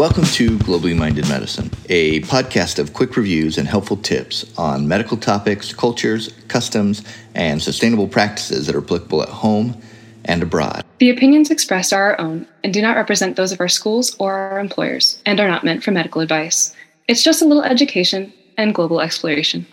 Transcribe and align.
Welcome 0.00 0.24
to 0.24 0.56
Globally 0.60 0.96
Minded 0.96 1.28
Medicine, 1.28 1.70
a 1.90 2.20
podcast 2.20 2.78
of 2.78 2.94
quick 2.94 3.18
reviews 3.18 3.58
and 3.58 3.68
helpful 3.68 3.98
tips 3.98 4.50
on 4.56 4.88
medical 4.88 5.18
topics, 5.18 5.74
cultures, 5.74 6.32
customs, 6.48 7.04
and 7.34 7.62
sustainable 7.62 8.08
practices 8.08 8.66
that 8.66 8.74
are 8.74 8.82
applicable 8.82 9.22
at 9.22 9.28
home 9.28 9.78
and 10.24 10.42
abroad. 10.42 10.86
The 11.00 11.10
opinions 11.10 11.50
expressed 11.50 11.92
are 11.92 12.12
our 12.12 12.18
own 12.18 12.46
and 12.64 12.72
do 12.72 12.80
not 12.80 12.96
represent 12.96 13.36
those 13.36 13.52
of 13.52 13.60
our 13.60 13.68
schools 13.68 14.16
or 14.18 14.32
our 14.32 14.58
employers 14.58 15.20
and 15.26 15.38
are 15.38 15.48
not 15.48 15.64
meant 15.64 15.84
for 15.84 15.90
medical 15.90 16.22
advice. 16.22 16.74
It's 17.06 17.22
just 17.22 17.42
a 17.42 17.44
little 17.44 17.62
education 17.62 18.32
and 18.56 18.74
global 18.74 19.02
exploration. 19.02 19.66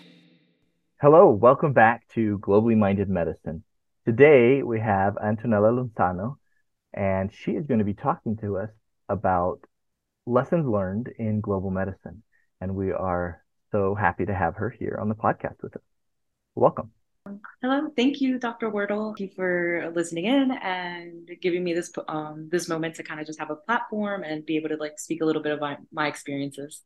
Hello, 1.00 1.30
welcome 1.30 1.72
back 1.72 2.06
to 2.16 2.38
Globally 2.40 2.76
Minded 2.76 3.08
Medicine. 3.08 3.64
Today 4.04 4.62
we 4.62 4.78
have 4.78 5.14
Antonella 5.14 5.72
Lozano, 5.72 6.36
and 6.92 7.32
she 7.32 7.52
is 7.52 7.66
going 7.66 7.78
to 7.78 7.84
be 7.86 7.94
talking 7.94 8.36
to 8.42 8.58
us 8.58 8.68
about 9.08 9.60
lessons 10.28 10.66
learned 10.66 11.08
in 11.18 11.40
global 11.40 11.70
medicine. 11.70 12.22
And 12.60 12.74
we 12.74 12.92
are 12.92 13.42
so 13.72 13.94
happy 13.94 14.26
to 14.26 14.34
have 14.34 14.56
her 14.56 14.70
here 14.70 14.98
on 15.00 15.08
the 15.08 15.14
podcast 15.14 15.62
with 15.62 15.76
us. 15.76 15.82
Welcome. 16.54 16.90
Hello, 17.62 17.90
thank 17.94 18.20
you, 18.20 18.38
Dr. 18.38 18.70
Wordle. 18.70 19.16
Thank 19.16 19.30
you 19.30 19.36
for 19.36 19.92
listening 19.94 20.24
in 20.24 20.50
and 20.50 21.28
giving 21.42 21.62
me 21.62 21.74
this 21.74 21.92
um, 22.08 22.48
this 22.50 22.68
moment 22.68 22.94
to 22.96 23.02
kind 23.02 23.20
of 23.20 23.26
just 23.26 23.38
have 23.38 23.50
a 23.50 23.56
platform 23.56 24.22
and 24.22 24.46
be 24.46 24.56
able 24.56 24.70
to 24.70 24.76
like 24.76 24.98
speak 24.98 25.20
a 25.20 25.26
little 25.26 25.42
bit 25.42 25.52
of 25.52 25.60
my, 25.60 25.76
my 25.92 26.08
experiences. 26.08 26.82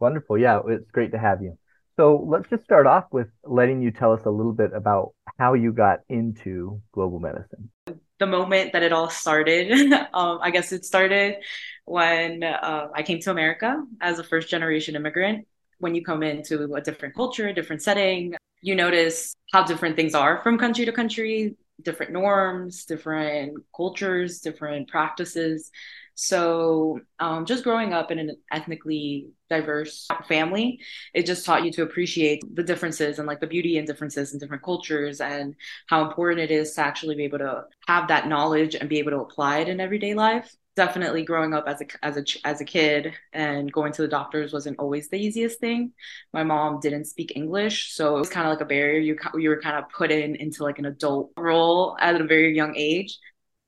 Wonderful. 0.00 0.36
Yeah, 0.36 0.60
it's 0.66 0.90
great 0.90 1.12
to 1.12 1.18
have 1.18 1.42
you. 1.42 1.58
So 1.96 2.24
let's 2.26 2.48
just 2.48 2.64
start 2.64 2.86
off 2.86 3.04
with 3.12 3.28
letting 3.44 3.82
you 3.82 3.92
tell 3.92 4.12
us 4.12 4.24
a 4.24 4.30
little 4.30 4.52
bit 4.52 4.72
about 4.74 5.12
how 5.38 5.54
you 5.54 5.72
got 5.72 6.00
into 6.08 6.80
global 6.92 7.20
medicine. 7.20 7.70
The 8.18 8.26
moment 8.26 8.72
that 8.72 8.82
it 8.82 8.92
all 8.92 9.10
started, 9.10 9.92
um, 10.14 10.38
I 10.42 10.50
guess 10.50 10.72
it 10.72 10.84
started 10.84 11.36
when 11.84 12.42
uh, 12.42 12.88
I 12.94 13.02
came 13.02 13.20
to 13.20 13.30
America 13.30 13.82
as 14.00 14.18
a 14.18 14.24
first 14.24 14.48
generation 14.48 14.96
immigrant. 14.96 15.46
When 15.78 15.94
you 15.94 16.04
come 16.04 16.22
into 16.22 16.74
a 16.74 16.80
different 16.80 17.14
culture, 17.14 17.48
a 17.48 17.54
different 17.54 17.82
setting, 17.82 18.34
you 18.60 18.76
notice 18.76 19.34
how 19.52 19.64
different 19.64 19.96
things 19.96 20.14
are 20.14 20.40
from 20.42 20.58
country 20.58 20.84
to 20.84 20.92
country, 20.92 21.56
different 21.82 22.12
norms, 22.12 22.84
different 22.84 23.58
cultures, 23.74 24.40
different 24.40 24.88
practices. 24.88 25.70
So, 26.14 27.00
um, 27.18 27.46
just 27.46 27.64
growing 27.64 27.92
up 27.94 28.10
in 28.10 28.18
an 28.18 28.36
ethnically 28.52 29.28
diverse 29.48 30.06
family, 30.28 30.78
it 31.14 31.26
just 31.26 31.44
taught 31.44 31.64
you 31.64 31.72
to 31.72 31.82
appreciate 31.82 32.44
the 32.54 32.62
differences 32.62 33.18
and 33.18 33.26
like 33.26 33.40
the 33.40 33.46
beauty 33.46 33.78
and 33.78 33.86
differences 33.86 34.32
in 34.32 34.38
different 34.38 34.62
cultures 34.62 35.20
and 35.20 35.56
how 35.88 36.06
important 36.06 36.40
it 36.40 36.50
is 36.50 36.74
to 36.74 36.82
actually 36.82 37.16
be 37.16 37.24
able 37.24 37.38
to 37.38 37.64
have 37.88 38.08
that 38.08 38.28
knowledge 38.28 38.74
and 38.74 38.88
be 38.88 38.98
able 38.98 39.10
to 39.10 39.20
apply 39.20 39.60
it 39.60 39.68
in 39.68 39.80
everyday 39.80 40.14
life 40.14 40.54
definitely 40.74 41.24
growing 41.24 41.54
up 41.54 41.64
as 41.66 41.80
a 41.82 41.86
as 42.04 42.16
a 42.16 42.24
as 42.46 42.60
a 42.60 42.64
kid 42.64 43.14
and 43.32 43.72
going 43.72 43.92
to 43.92 44.02
the 44.02 44.08
doctors 44.08 44.52
wasn't 44.52 44.78
always 44.78 45.08
the 45.08 45.16
easiest 45.18 45.60
thing. 45.60 45.92
My 46.32 46.44
mom 46.44 46.80
didn't 46.80 47.06
speak 47.06 47.32
English, 47.36 47.92
so 47.94 48.16
it 48.16 48.18
was 48.18 48.28
kind 48.30 48.46
of 48.46 48.52
like 48.52 48.60
a 48.62 48.64
barrier. 48.66 48.98
You 49.00 49.16
you 49.36 49.50
were 49.50 49.60
kind 49.60 49.76
of 49.76 49.90
put 49.90 50.10
in 50.10 50.36
into 50.36 50.62
like 50.64 50.78
an 50.78 50.86
adult 50.86 51.32
role 51.36 51.96
at 52.00 52.20
a 52.20 52.24
very 52.24 52.54
young 52.56 52.74
age. 52.76 53.18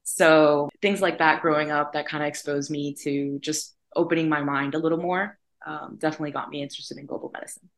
So 0.02 0.69
things 0.83 1.00
like 1.00 1.19
that 1.19 1.42
growing 1.42 1.70
up 1.70 1.92
that 1.94 2.06
kind 2.06 2.22
of 2.22 2.28
exposed 2.28 2.70
me 2.70 2.94
to 3.02 3.39
just 3.41 3.74
opening 3.96 4.28
my 4.28 4.42
mind 4.42 4.74
a 4.74 4.78
little 4.78 4.98
more. 4.98 5.39
Um, 5.66 5.96
definitely 5.98 6.33
got 6.33 6.50
me 6.50 6.62
interested 6.62 6.98
in 6.98 7.06
global 7.06 7.30
medicine. 7.33 7.70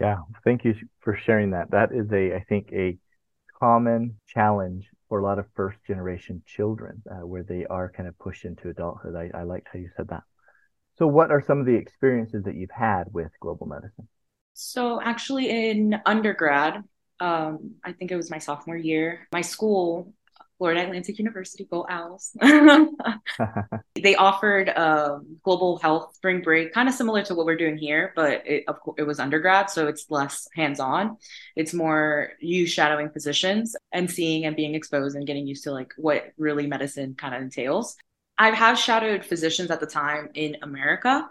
Yeah, 0.00 0.18
thank 0.44 0.64
you 0.64 0.74
for 1.00 1.18
sharing 1.26 1.50
that. 1.50 1.70
That 1.70 1.92
is 1.92 2.10
a 2.12 2.34
I 2.34 2.44
think 2.48 2.70
a 2.72 2.98
common 3.58 4.18
challenge 4.26 4.86
for 5.10 5.18
a 5.18 5.22
lot 5.22 5.40
of 5.40 5.46
first 5.54 5.76
generation 5.84 6.40
children 6.46 7.02
uh, 7.10 7.26
where 7.26 7.42
they 7.42 7.66
are 7.66 7.92
kind 7.94 8.08
of 8.08 8.16
pushed 8.18 8.44
into 8.44 8.70
adulthood. 8.70 9.16
I, 9.16 9.30
I 9.36 9.42
liked 9.42 9.66
how 9.70 9.80
you 9.80 9.90
said 9.96 10.08
that. 10.08 10.22
So, 10.96 11.06
what 11.06 11.32
are 11.32 11.42
some 11.42 11.58
of 11.58 11.66
the 11.66 11.74
experiences 11.74 12.44
that 12.44 12.54
you've 12.54 12.70
had 12.70 13.04
with 13.12 13.32
global 13.40 13.66
medicine? 13.66 14.08
So, 14.54 15.00
actually, 15.02 15.70
in 15.70 16.00
undergrad, 16.06 16.84
um, 17.18 17.72
I 17.84 17.92
think 17.92 18.12
it 18.12 18.16
was 18.16 18.30
my 18.30 18.38
sophomore 18.38 18.76
year, 18.76 19.26
my 19.32 19.40
school 19.40 20.14
Florida 20.60 20.82
Atlantic 20.82 21.18
University, 21.18 21.64
go 21.64 21.86
Owls. 21.88 22.36
they 23.94 24.14
offered 24.14 24.68
um, 24.68 25.38
global 25.42 25.78
health 25.78 26.14
spring 26.16 26.42
break, 26.42 26.74
kind 26.74 26.86
of 26.86 26.94
similar 26.94 27.22
to 27.22 27.34
what 27.34 27.46
we're 27.46 27.56
doing 27.56 27.78
here, 27.78 28.12
but 28.14 28.46
it, 28.46 28.64
of 28.68 28.76
it 28.98 29.04
was 29.04 29.18
undergrad, 29.18 29.70
so 29.70 29.86
it's 29.86 30.10
less 30.10 30.46
hands-on. 30.54 31.16
It's 31.56 31.72
more 31.72 32.32
you 32.40 32.66
shadowing 32.66 33.08
physicians 33.08 33.74
and 33.90 34.10
seeing 34.10 34.44
and 34.44 34.54
being 34.54 34.74
exposed 34.74 35.16
and 35.16 35.26
getting 35.26 35.46
used 35.46 35.64
to 35.64 35.72
like 35.72 35.94
what 35.96 36.24
really 36.36 36.66
medicine 36.66 37.14
kind 37.14 37.34
of 37.34 37.40
entails. 37.40 37.96
I 38.36 38.50
have 38.50 38.78
shadowed 38.78 39.24
physicians 39.24 39.70
at 39.70 39.80
the 39.80 39.86
time 39.86 40.28
in 40.34 40.58
America, 40.60 41.26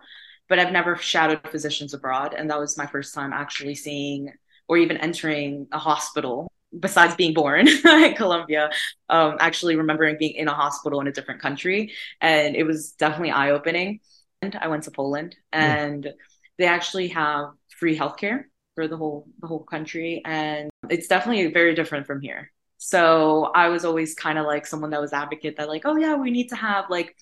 but 0.47 0.57
I've 0.57 0.71
never 0.71 0.95
shadowed 0.95 1.47
physicians 1.51 1.93
abroad, 1.93 2.33
and 2.35 2.49
that 2.49 2.57
was 2.57 2.79
my 2.79 2.87
first 2.87 3.13
time 3.13 3.31
actually 3.31 3.75
seeing 3.75 4.33
or 4.67 4.77
even 4.77 4.97
entering 4.97 5.67
a 5.71 5.77
hospital 5.77 6.51
besides 6.77 7.15
being 7.15 7.33
born 7.33 7.67
in 7.85 8.13
Colombia, 8.15 8.69
um, 9.09 9.37
actually 9.39 9.75
remembering 9.75 10.17
being 10.17 10.33
in 10.33 10.47
a 10.47 10.53
hospital 10.53 11.01
in 11.01 11.07
a 11.07 11.11
different 11.11 11.41
country. 11.41 11.93
And 12.21 12.55
it 12.55 12.63
was 12.63 12.91
definitely 12.91 13.31
eye 13.31 13.51
opening. 13.51 13.99
And 14.41 14.57
I 14.61 14.67
went 14.67 14.83
to 14.83 14.91
Poland 14.91 15.35
and 15.51 16.05
yeah. 16.05 16.11
they 16.57 16.65
actually 16.65 17.09
have 17.09 17.51
free 17.77 17.97
healthcare 17.97 18.45
for 18.75 18.87
the 18.87 18.95
whole 18.95 19.27
the 19.39 19.47
whole 19.47 19.63
country. 19.63 20.21
And 20.23 20.69
it's 20.89 21.07
definitely 21.07 21.51
very 21.51 21.75
different 21.75 22.07
from 22.07 22.21
here. 22.21 22.51
So 22.77 23.51
I 23.53 23.67
was 23.67 23.83
always 23.83 24.15
kind 24.15 24.39
of 24.39 24.45
like 24.45 24.65
someone 24.65 24.91
that 24.91 25.01
was 25.01 25.11
advocate 25.11 25.57
that 25.57 25.67
like, 25.67 25.81
oh 25.85 25.97
yeah, 25.97 26.15
we 26.15 26.31
need 26.31 26.49
to 26.49 26.55
have 26.55 26.85
like 26.89 27.15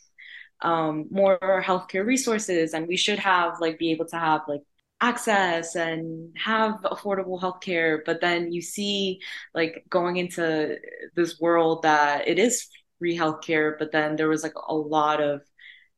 um, 0.62 1.08
more 1.10 1.40
healthcare 1.64 2.06
resources 2.06 2.74
and 2.74 2.88
we 2.88 2.98
should 2.98 3.20
have 3.20 3.60
like 3.60 3.80
be 3.80 3.92
able 3.92 4.06
to 4.08 4.18
have 4.18 4.42
like 4.48 4.62
access 5.00 5.76
and 5.76 6.36
have 6.36 6.82
affordable 6.82 7.40
healthcare 7.40 8.00
but 8.06 8.20
then 8.20 8.52
you 8.52 8.62
see 8.62 9.20
like 9.54 9.86
going 9.90 10.18
into 10.18 10.76
this 11.16 11.40
world 11.40 11.84
that 11.84 12.28
it 12.28 12.40
is 12.40 12.68
free 12.98 13.16
healthcare 13.16 13.78
but 13.78 13.92
then 13.92 14.16
there 14.16 14.28
was 14.28 14.42
like 14.42 14.56
a 14.68 14.74
lot 14.74 15.22
of 15.22 15.42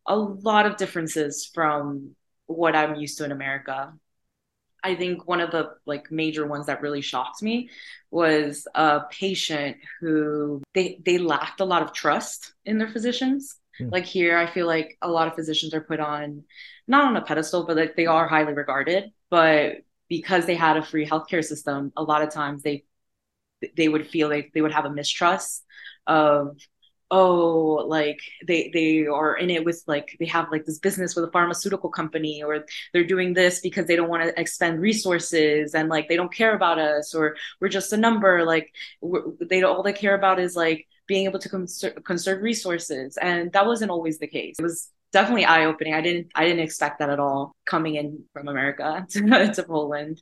a 0.05 0.17
lot 0.17 0.65
of 0.65 0.75
differences 0.75 1.49
from 1.53 2.13
what 2.47 2.75
i'm 2.75 2.95
used 2.95 3.17
to 3.17 3.23
in 3.23 3.31
america. 3.31 3.93
I 4.81 4.95
think 4.95 5.27
one 5.27 5.41
of 5.41 5.51
the 5.51 5.71
like 5.85 6.09
major 6.09 6.47
ones 6.47 6.67
that 6.67 6.81
really 6.81 7.01
shocked 7.01 7.43
me 7.43 7.69
was 8.11 8.65
a 8.75 9.01
patient 9.11 9.75
who 9.99 10.61
they 10.73 11.01
they 11.05 11.17
lacked 11.17 11.59
a 11.59 11.65
lot 11.65 11.81
of 11.81 11.91
trust 11.91 12.53
in 12.63 12.77
their 12.77 12.87
physicians 12.87 13.58
mm. 13.79 13.91
like 13.91 14.05
here 14.05 14.37
i 14.37 14.45
feel 14.45 14.67
like 14.67 14.97
a 15.01 15.09
lot 15.09 15.27
of 15.27 15.35
physicians 15.35 15.73
are 15.73 15.81
put 15.81 15.99
on 15.99 16.43
not 16.89 17.05
on 17.05 17.15
a 17.15 17.21
pedestal, 17.21 17.65
but 17.65 17.77
like 17.77 17.95
they 17.95 18.07
are 18.07 18.27
highly 18.27 18.53
regarded. 18.53 19.11
But 19.29 19.83
because 20.09 20.45
they 20.45 20.55
had 20.55 20.75
a 20.75 20.83
free 20.83 21.05
healthcare 21.05 21.45
system, 21.45 21.93
a 21.95 22.03
lot 22.03 22.23
of 22.23 22.33
times 22.33 22.63
they 22.63 22.83
they 23.77 23.87
would 23.87 24.07
feel 24.07 24.27
like 24.27 24.51
they 24.53 24.61
would 24.61 24.71
have 24.73 24.85
a 24.85 24.89
mistrust 24.89 25.63
of 26.07 26.57
oh 27.11 27.85
like 27.87 28.19
they 28.47 28.71
they 28.73 29.05
are 29.05 29.35
in 29.35 29.49
it 29.49 29.65
with 29.65 29.83
like 29.85 30.15
they 30.19 30.25
have 30.25 30.47
like 30.51 30.63
this 30.65 30.79
business 30.79 31.15
with 31.15 31.25
a 31.25 31.31
pharmaceutical 31.31 31.89
company 31.89 32.41
or 32.41 32.65
they're 32.93 33.03
doing 33.03 33.33
this 33.33 33.59
because 33.59 33.85
they 33.85 33.95
don't 33.95 34.09
want 34.09 34.23
to 34.23 34.39
expend 34.39 34.79
resources 34.79 35.73
and 35.73 35.89
like 35.89 36.07
they 36.07 36.15
don't 36.15 36.33
care 36.33 36.55
about 36.55 36.79
us 36.79 37.13
or 37.13 37.35
we're 37.59 37.67
just 37.67 37.93
a 37.93 37.97
number 37.97 38.45
like 38.45 38.73
they 39.41 39.61
all 39.63 39.83
they 39.83 39.91
care 39.91 40.15
about 40.15 40.39
is 40.39 40.55
like 40.55 40.87
being 41.09 41.25
able 41.25 41.39
to 41.39 41.49
conser- 41.49 42.03
conserve 42.05 42.41
resources 42.41 43.17
and 43.21 43.51
that 43.51 43.65
wasn't 43.65 43.91
always 43.91 44.19
the 44.19 44.27
case 44.27 44.55
it 44.59 44.63
was 44.63 44.91
definitely 45.11 45.45
eye 45.45 45.65
opening. 45.65 45.93
I 45.93 46.01
didn't 46.01 46.27
I 46.35 46.45
didn't 46.45 46.63
expect 46.63 46.99
that 46.99 47.09
at 47.09 47.19
all 47.19 47.55
coming 47.65 47.95
in 47.95 48.23
from 48.33 48.47
America 48.47 49.05
to, 49.11 49.53
to 49.53 49.63
Poland. 49.63 50.21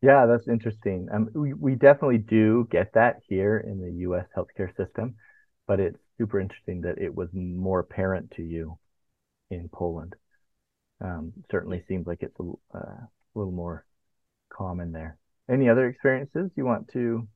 Yeah, 0.00 0.26
that's 0.26 0.48
interesting. 0.48 1.08
Um, 1.12 1.28
we 1.34 1.52
we 1.54 1.74
definitely 1.74 2.18
do 2.18 2.68
get 2.70 2.92
that 2.94 3.16
here 3.28 3.58
in 3.58 3.80
the 3.80 3.90
U.S. 4.02 4.26
healthcare 4.36 4.74
system, 4.76 5.16
but 5.66 5.80
it's 5.80 5.98
super 6.18 6.40
interesting 6.40 6.82
that 6.82 6.98
it 6.98 7.14
was 7.14 7.28
more 7.32 7.80
apparent 7.80 8.30
to 8.32 8.42
you 8.42 8.78
in 9.50 9.68
Poland. 9.72 10.14
Um, 11.00 11.32
certainly 11.50 11.84
seems 11.88 12.06
like 12.06 12.22
it's 12.22 12.38
a, 12.40 12.76
uh, 12.76 12.78
a 12.78 13.08
little 13.34 13.52
more 13.52 13.84
common 14.50 14.92
there. 14.92 15.16
Any 15.50 15.68
other 15.68 15.88
experiences 15.88 16.50
you 16.56 16.64
want 16.64 16.88
to 16.92 17.26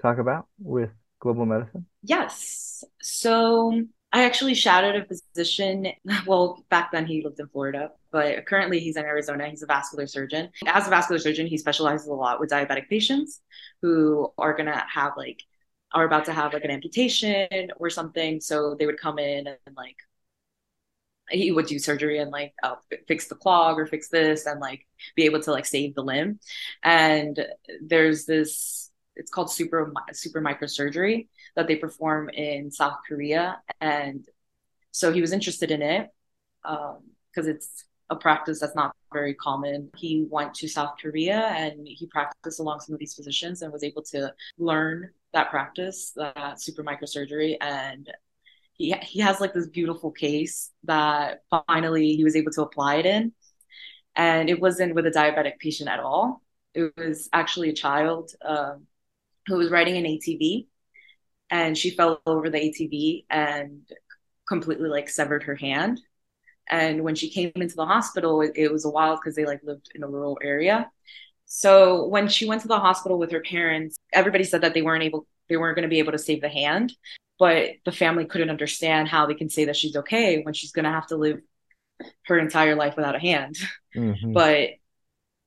talk 0.00 0.18
about 0.18 0.46
with 0.58 0.90
global 1.22 1.46
medicine? 1.46 1.86
Yes. 2.02 2.82
So 3.00 3.84
I 4.12 4.24
actually 4.24 4.54
shadowed 4.54 4.96
a 4.96 5.06
physician. 5.06 5.86
Well, 6.26 6.64
back 6.68 6.90
then 6.90 7.06
he 7.06 7.22
lived 7.22 7.38
in 7.38 7.46
Florida, 7.48 7.92
but 8.10 8.44
currently 8.46 8.80
he's 8.80 8.96
in 8.96 9.04
Arizona. 9.04 9.48
He's 9.48 9.62
a 9.62 9.66
vascular 9.66 10.06
surgeon. 10.06 10.50
As 10.66 10.86
a 10.86 10.90
vascular 10.90 11.20
surgeon, 11.20 11.46
he 11.46 11.56
specializes 11.56 12.08
a 12.08 12.12
lot 12.12 12.40
with 12.40 12.50
diabetic 12.50 12.88
patients 12.88 13.40
who 13.82 14.32
are 14.36 14.52
going 14.52 14.66
to 14.66 14.84
have 14.92 15.12
like, 15.16 15.40
are 15.94 16.04
about 16.04 16.24
to 16.24 16.32
have 16.32 16.52
like 16.52 16.64
an 16.64 16.70
amputation 16.72 17.70
or 17.76 17.88
something. 17.88 18.40
So 18.40 18.74
they 18.74 18.86
would 18.86 19.00
come 19.00 19.18
in 19.20 19.46
and 19.46 19.76
like, 19.76 19.96
he 21.30 21.52
would 21.52 21.66
do 21.66 21.78
surgery 21.78 22.18
and 22.18 22.30
like 22.32 22.52
uh, 22.62 22.74
fix 23.06 23.28
the 23.28 23.36
clog 23.36 23.78
or 23.78 23.86
fix 23.86 24.08
this 24.08 24.44
and 24.46 24.60
like 24.60 24.86
be 25.14 25.24
able 25.24 25.40
to 25.40 25.52
like 25.52 25.66
save 25.66 25.94
the 25.94 26.02
limb. 26.02 26.40
And 26.82 27.46
there's 27.80 28.26
this, 28.26 28.90
it's 29.16 29.30
called 29.30 29.50
super 29.50 29.92
super 30.12 30.40
microsurgery 30.40 31.28
that 31.56 31.66
they 31.66 31.76
perform 31.76 32.28
in 32.30 32.70
South 32.70 32.98
Korea. 33.06 33.60
And 33.80 34.26
so 34.90 35.12
he 35.12 35.20
was 35.20 35.32
interested 35.32 35.70
in 35.70 35.82
it. 35.82 36.10
Um, 36.64 36.98
because 37.32 37.48
it's 37.48 37.84
a 38.10 38.16
practice 38.16 38.60
that's 38.60 38.74
not 38.74 38.94
very 39.12 39.34
common. 39.34 39.90
He 39.96 40.26
went 40.28 40.54
to 40.54 40.68
South 40.68 40.94
Korea 41.00 41.46
and 41.56 41.86
he 41.86 42.06
practiced 42.06 42.60
along 42.60 42.80
some 42.80 42.92
of 42.94 42.98
these 42.98 43.14
physicians 43.14 43.62
and 43.62 43.72
was 43.72 43.84
able 43.84 44.02
to 44.02 44.34
learn 44.58 45.10
that 45.32 45.50
practice, 45.50 46.12
that 46.16 46.60
super 46.60 46.84
microsurgery. 46.84 47.56
And 47.60 48.10
he, 48.74 48.92
he 49.02 49.20
has 49.20 49.40
like 49.40 49.54
this 49.54 49.68
beautiful 49.68 50.10
case 50.10 50.70
that 50.84 51.42
finally 51.66 52.14
he 52.14 52.24
was 52.24 52.36
able 52.36 52.52
to 52.52 52.62
apply 52.62 52.96
it 52.96 53.06
in. 53.06 53.32
And 54.14 54.50
it 54.50 54.60
wasn't 54.60 54.94
with 54.94 55.06
a 55.06 55.10
diabetic 55.10 55.58
patient 55.58 55.88
at 55.88 56.00
all. 56.00 56.42
It 56.74 56.92
was 56.96 57.30
actually 57.32 57.70
a 57.70 57.74
child 57.74 58.32
um, 58.44 58.86
who 59.46 59.56
was 59.56 59.70
riding 59.70 59.96
an 59.96 60.04
ATV 60.04 60.66
and 61.50 61.76
she 61.76 61.90
fell 61.90 62.20
over 62.26 62.48
the 62.48 62.58
ATV 62.58 63.24
and 63.30 63.82
completely 64.48 64.88
like 64.88 65.08
severed 65.08 65.44
her 65.44 65.54
hand. 65.54 66.00
And 66.68 67.02
when 67.02 67.14
she 67.14 67.30
came 67.30 67.52
into 67.56 67.76
the 67.76 67.86
hospital 67.86 68.40
it, 68.40 68.52
it 68.56 68.72
was 68.72 68.84
a 68.84 68.90
while 68.90 69.16
because 69.16 69.34
they 69.34 69.44
like 69.44 69.60
lived 69.62 69.90
in 69.94 70.02
a 70.02 70.08
rural 70.08 70.38
area. 70.42 70.90
So 71.46 72.06
when 72.06 72.28
she 72.28 72.46
went 72.46 72.62
to 72.62 72.68
the 72.68 72.78
hospital 72.78 73.18
with 73.18 73.30
her 73.32 73.40
parents 73.40 73.96
everybody 74.12 74.44
said 74.44 74.62
that 74.62 74.74
they 74.74 74.82
weren't 74.82 75.04
able 75.04 75.26
they 75.48 75.56
weren't 75.56 75.76
going 75.76 75.88
to 75.88 75.92
be 75.92 75.98
able 75.98 76.12
to 76.12 76.18
save 76.18 76.40
the 76.40 76.48
hand 76.48 76.94
but 77.38 77.70
the 77.84 77.90
family 77.92 78.24
couldn't 78.24 78.50
understand 78.50 79.08
how 79.08 79.26
they 79.26 79.34
can 79.34 79.50
say 79.50 79.64
that 79.64 79.76
she's 79.76 79.96
okay 79.96 80.42
when 80.42 80.54
she's 80.54 80.70
going 80.70 80.84
to 80.84 80.90
have 80.90 81.08
to 81.08 81.16
live 81.16 81.40
her 82.26 82.38
entire 82.38 82.76
life 82.76 82.94
without 82.96 83.16
a 83.16 83.18
hand. 83.18 83.56
Mm-hmm. 83.96 84.32
but 84.32 84.70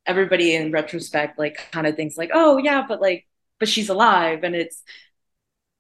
everybody 0.06 0.54
in 0.54 0.72
retrospect 0.72 1.40
like 1.40 1.58
kind 1.72 1.88
of 1.88 1.96
thinks 1.96 2.16
like 2.16 2.30
oh 2.32 2.58
yeah 2.58 2.86
but 2.88 3.02
like 3.02 3.26
but 3.60 3.70
she's 3.70 3.90
alive 3.90 4.44
and 4.44 4.56
it's 4.56 4.84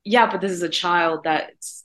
yeah 0.04 0.30
but 0.30 0.42
this 0.42 0.52
is 0.52 0.64
a 0.64 0.70
child 0.70 1.24
that's 1.24 1.84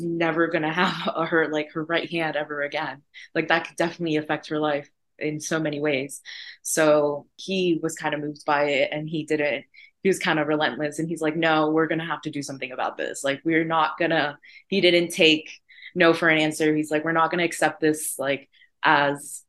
never 0.00 0.48
going 0.48 0.62
to 0.62 0.72
have 0.72 0.92
her 1.28 1.48
like 1.50 1.72
her 1.72 1.84
right 1.84 2.10
hand 2.10 2.36
ever 2.36 2.62
again. 2.62 3.02
Like 3.34 3.48
that 3.48 3.68
could 3.68 3.76
definitely 3.76 4.16
affect 4.16 4.48
her 4.48 4.58
life 4.58 4.90
in 5.18 5.40
so 5.40 5.60
many 5.60 5.80
ways. 5.80 6.20
So 6.62 7.26
he 7.36 7.78
was 7.82 7.94
kind 7.96 8.14
of 8.14 8.20
moved 8.20 8.44
by 8.44 8.64
it 8.64 8.90
and 8.92 9.08
he 9.08 9.24
didn't. 9.24 9.64
He 10.02 10.08
was 10.08 10.18
kind 10.18 10.38
of 10.38 10.46
relentless 10.48 10.98
and 10.98 11.08
he's 11.08 11.20
like 11.20 11.36
no 11.36 11.70
we're 11.70 11.88
going 11.88 11.98
to 11.98 12.04
have 12.04 12.22
to 12.22 12.30
do 12.30 12.42
something 12.42 12.72
about 12.72 12.96
this. 12.96 13.24
Like 13.24 13.40
we're 13.44 13.64
not 13.64 13.98
going 13.98 14.10
to 14.10 14.38
he 14.68 14.80
didn't 14.80 15.10
take 15.10 15.50
no 15.94 16.12
for 16.12 16.28
an 16.28 16.38
answer. 16.38 16.74
He's 16.74 16.90
like 16.90 17.04
we're 17.04 17.12
not 17.12 17.30
going 17.30 17.40
to 17.40 17.44
accept 17.44 17.80
this 17.80 18.18
like 18.18 18.48
as 18.82 19.42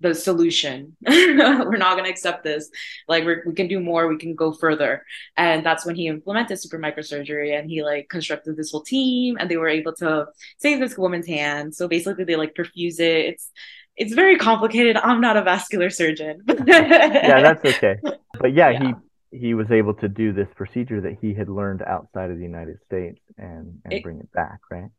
the 0.00 0.14
solution. 0.14 0.96
we're 1.06 1.76
not 1.76 1.94
going 1.94 2.04
to 2.04 2.10
accept 2.10 2.44
this. 2.44 2.70
Like 3.08 3.24
we 3.24 3.54
can 3.54 3.68
do 3.68 3.80
more. 3.80 4.06
We 4.08 4.18
can 4.18 4.34
go 4.34 4.52
further. 4.52 5.04
And 5.36 5.64
that's 5.64 5.84
when 5.84 5.96
he 5.96 6.06
implemented 6.06 6.60
super 6.60 6.78
microsurgery 6.78 7.58
and 7.58 7.68
he 7.68 7.82
like 7.82 8.08
constructed 8.08 8.56
this 8.56 8.70
whole 8.70 8.82
team 8.82 9.36
and 9.38 9.50
they 9.50 9.56
were 9.56 9.68
able 9.68 9.94
to 9.96 10.26
save 10.58 10.80
this 10.80 10.96
woman's 10.96 11.26
hand. 11.26 11.74
So 11.74 11.88
basically 11.88 12.24
they 12.24 12.36
like 12.36 12.54
perfuse 12.54 13.00
it. 13.00 13.26
It's, 13.26 13.50
it's 13.96 14.14
very 14.14 14.36
complicated. 14.36 14.96
I'm 14.96 15.20
not 15.20 15.36
a 15.36 15.42
vascular 15.42 15.90
surgeon. 15.90 16.42
yeah, 16.66 17.40
that's 17.42 17.64
okay. 17.64 17.96
But 18.38 18.54
yeah, 18.54 18.70
yeah, 18.70 18.92
he, 19.32 19.38
he 19.38 19.54
was 19.54 19.70
able 19.72 19.94
to 19.94 20.08
do 20.08 20.32
this 20.32 20.46
procedure 20.54 21.00
that 21.00 21.16
he 21.20 21.34
had 21.34 21.48
learned 21.48 21.82
outside 21.82 22.30
of 22.30 22.36
the 22.36 22.44
United 22.44 22.78
States 22.86 23.18
and, 23.36 23.80
and 23.84 23.92
it, 23.92 24.04
bring 24.04 24.20
it 24.20 24.30
back, 24.30 24.60
right? 24.70 24.90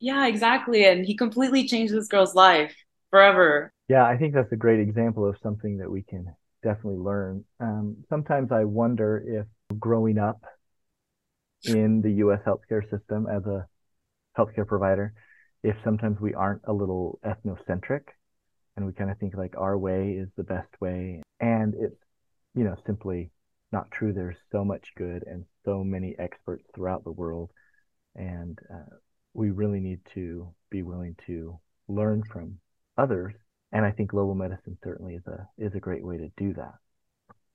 Yeah, 0.00 0.26
exactly. 0.26 0.84
And 0.84 1.06
he 1.06 1.16
completely 1.16 1.68
changed 1.68 1.94
this 1.94 2.08
girl's 2.08 2.34
life 2.34 2.74
forever. 3.10 3.72
Yeah, 3.90 4.06
I 4.06 4.16
think 4.16 4.34
that's 4.34 4.52
a 4.52 4.56
great 4.56 4.78
example 4.78 5.28
of 5.28 5.34
something 5.42 5.78
that 5.78 5.90
we 5.90 6.04
can 6.04 6.32
definitely 6.62 6.98
learn. 6.98 7.44
Um, 7.58 7.96
sometimes 8.08 8.52
I 8.52 8.62
wonder 8.62 9.20
if 9.26 9.80
growing 9.80 10.16
up 10.16 10.40
in 11.64 12.00
the 12.00 12.12
U.S. 12.22 12.38
healthcare 12.46 12.88
system 12.88 13.26
as 13.26 13.44
a 13.46 13.66
healthcare 14.38 14.64
provider, 14.64 15.12
if 15.64 15.74
sometimes 15.82 16.20
we 16.20 16.34
aren't 16.34 16.62
a 16.68 16.72
little 16.72 17.18
ethnocentric 17.24 18.02
and 18.76 18.86
we 18.86 18.92
kind 18.92 19.10
of 19.10 19.18
think 19.18 19.34
like 19.36 19.54
our 19.58 19.76
way 19.76 20.12
is 20.12 20.28
the 20.36 20.44
best 20.44 20.70
way. 20.80 21.20
And 21.40 21.74
it's, 21.74 22.00
you 22.54 22.62
know, 22.62 22.76
simply 22.86 23.32
not 23.72 23.90
true. 23.90 24.12
There's 24.12 24.36
so 24.52 24.64
much 24.64 24.86
good 24.96 25.24
and 25.26 25.44
so 25.64 25.82
many 25.82 26.14
experts 26.16 26.62
throughout 26.76 27.02
the 27.02 27.10
world. 27.10 27.50
And 28.14 28.56
uh, 28.72 28.94
we 29.34 29.50
really 29.50 29.80
need 29.80 29.98
to 30.14 30.54
be 30.70 30.84
willing 30.84 31.16
to 31.26 31.58
learn 31.88 32.22
from 32.32 32.60
others. 32.96 33.34
And 33.72 33.84
I 33.84 33.92
think 33.92 34.10
global 34.10 34.34
medicine 34.34 34.76
certainly 34.82 35.14
is 35.14 35.26
a 35.26 35.48
is 35.58 35.74
a 35.74 35.80
great 35.80 36.04
way 36.04 36.18
to 36.18 36.28
do 36.36 36.54
that. 36.54 36.74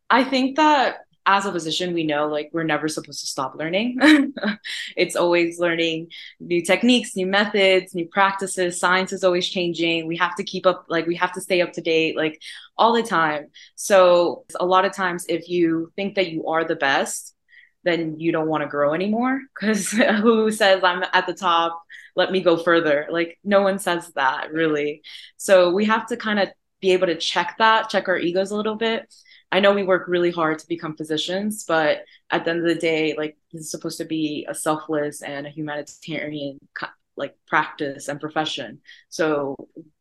I 0.09 0.23
think 0.23 0.55
that 0.55 0.99
as 1.25 1.45
a 1.45 1.51
physician, 1.51 1.93
we 1.93 2.03
know 2.03 2.27
like 2.27 2.49
we're 2.53 2.63
never 2.63 2.87
supposed 2.87 3.19
to 3.21 3.25
stop 3.27 3.55
learning. 3.55 3.97
it's 4.95 5.15
always 5.15 5.59
learning 5.59 6.07
new 6.39 6.61
techniques, 6.61 7.15
new 7.15 7.25
methods, 7.25 7.95
new 7.95 8.07
practices. 8.07 8.79
Science 8.79 9.11
is 9.11 9.23
always 9.23 9.47
changing. 9.47 10.07
We 10.07 10.17
have 10.17 10.35
to 10.35 10.43
keep 10.43 10.65
up, 10.65 10.85
like, 10.87 11.07
we 11.07 11.15
have 11.15 11.33
to 11.33 11.41
stay 11.41 11.61
up 11.61 11.73
to 11.73 11.81
date, 11.81 12.15
like, 12.15 12.39
all 12.77 12.93
the 12.93 13.01
time. 13.01 13.47
So, 13.75 14.45
a 14.59 14.65
lot 14.65 14.85
of 14.85 14.93
times, 14.93 15.25
if 15.27 15.49
you 15.49 15.91
think 15.95 16.15
that 16.15 16.31
you 16.31 16.47
are 16.47 16.63
the 16.63 16.75
best, 16.75 17.34
then 17.85 18.19
you 18.19 18.31
don't 18.31 18.47
want 18.47 18.63
to 18.63 18.67
grow 18.67 18.93
anymore 18.93 19.39
because 19.53 19.91
who 20.21 20.51
says 20.51 20.83
I'm 20.83 21.03
at 21.13 21.27
the 21.27 21.33
top? 21.33 21.81
Let 22.15 22.31
me 22.31 22.41
go 22.41 22.57
further. 22.57 23.07
Like 23.09 23.37
no 23.43 23.61
one 23.61 23.79
says 23.79 24.11
that 24.15 24.51
really. 24.51 25.03
So 25.37 25.71
we 25.71 25.85
have 25.85 26.07
to 26.07 26.17
kind 26.17 26.39
of 26.39 26.49
be 26.81 26.91
able 26.91 27.07
to 27.07 27.15
check 27.15 27.55
that, 27.59 27.89
check 27.89 28.07
our 28.07 28.17
egos 28.17 28.51
a 28.51 28.55
little 28.57 28.75
bit. 28.75 29.13
I 29.51 29.59
know 29.59 29.73
we 29.73 29.83
work 29.83 30.07
really 30.07 30.31
hard 30.31 30.59
to 30.59 30.67
become 30.67 30.97
physicians, 30.97 31.63
but 31.65 31.99
at 32.29 32.43
the 32.43 32.51
end 32.51 32.59
of 32.59 32.65
the 32.65 32.75
day, 32.75 33.15
like 33.17 33.37
this 33.53 33.61
is 33.61 33.71
supposed 33.71 33.99
to 33.99 34.05
be 34.05 34.45
a 34.49 34.55
selfless 34.55 35.21
and 35.21 35.47
a 35.47 35.51
humanitarian 35.51 36.59
like 37.17 37.35
practice 37.47 38.09
and 38.09 38.19
profession 38.19 38.79
so 39.07 39.55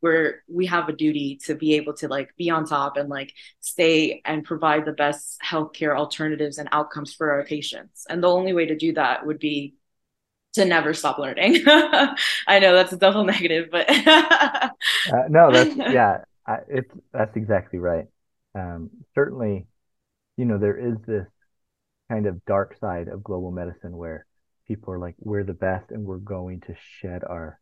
we're 0.05 0.43
we 0.47 0.67
have 0.67 0.91
a 0.91 0.93
duty 0.93 1.41
to 1.47 1.55
be 1.55 1.75
able 1.75 1.95
to 1.95 2.09
like 2.09 2.37
be 2.37 2.51
on 2.51 2.67
top 2.67 2.99
and 2.99 3.09
like 3.09 3.33
stay 3.61 4.21
and 4.27 4.45
provide 4.45 4.85
the 4.85 4.93
best 4.93 5.41
healthcare 5.43 5.97
alternatives 5.97 6.59
and 6.59 6.69
outcomes 6.73 7.15
for 7.15 7.33
our 7.33 7.43
patients. 7.45 8.07
And 8.11 8.23
the 8.23 8.29
only 8.29 8.53
way 8.53 8.67
to 8.67 8.77
do 8.77 8.93
that 8.93 9.25
would 9.25 9.39
be 9.39 9.77
to 10.53 10.67
never 10.67 10.93
stop 10.93 11.19
learning. 11.19 11.63
I 11.67 12.59
know 12.61 12.75
that's 12.75 12.93
a 12.93 12.99
double 12.99 13.25
negative 13.25 13.71
but 13.73 13.87
uh, 14.07 14.69
no 15.31 15.51
that's 15.51 15.75
yeah 15.77 16.19
it's 16.69 16.95
that's 17.11 17.35
exactly 17.35 17.79
right. 17.79 18.05
Um, 18.55 18.91
certainly 19.15 19.67
you 20.37 20.45
know 20.45 20.59
there 20.59 20.77
is 20.77 20.97
this 21.07 21.27
kind 22.11 22.27
of 22.27 22.45
dark 22.45 22.77
side 22.79 23.09
of 23.09 23.25
global 23.25 23.51
medicine 23.51 23.97
where 23.97 24.27
people 24.69 24.93
are 24.93 24.99
like, 24.99 25.15
we're 25.19 25.45
the 25.45 25.55
best 25.55 25.91
and 25.91 26.05
we're 26.05 26.19
going 26.19 26.61
to 26.61 26.75
shed 27.01 27.23
our 27.25 27.59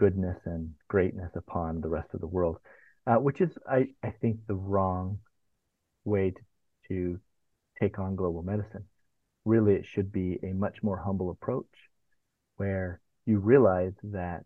goodness 0.00 0.38
and 0.46 0.72
greatness 0.88 1.30
upon 1.36 1.82
the 1.82 1.88
rest 1.88 2.08
of 2.14 2.20
the 2.20 2.26
world, 2.26 2.56
uh, 3.06 3.16
which 3.16 3.42
is, 3.42 3.50
I, 3.70 3.88
I 4.02 4.10
think, 4.10 4.38
the 4.46 4.54
wrong 4.54 5.18
way 6.06 6.30
to, 6.30 6.40
to 6.88 7.20
take 7.78 7.98
on 7.98 8.16
global 8.16 8.42
medicine. 8.42 8.84
Really, 9.44 9.74
it 9.74 9.84
should 9.84 10.10
be 10.10 10.38
a 10.42 10.54
much 10.54 10.82
more 10.82 10.96
humble 10.96 11.30
approach 11.30 11.66
where 12.56 13.02
you 13.26 13.40
realize 13.40 13.92
that 14.02 14.44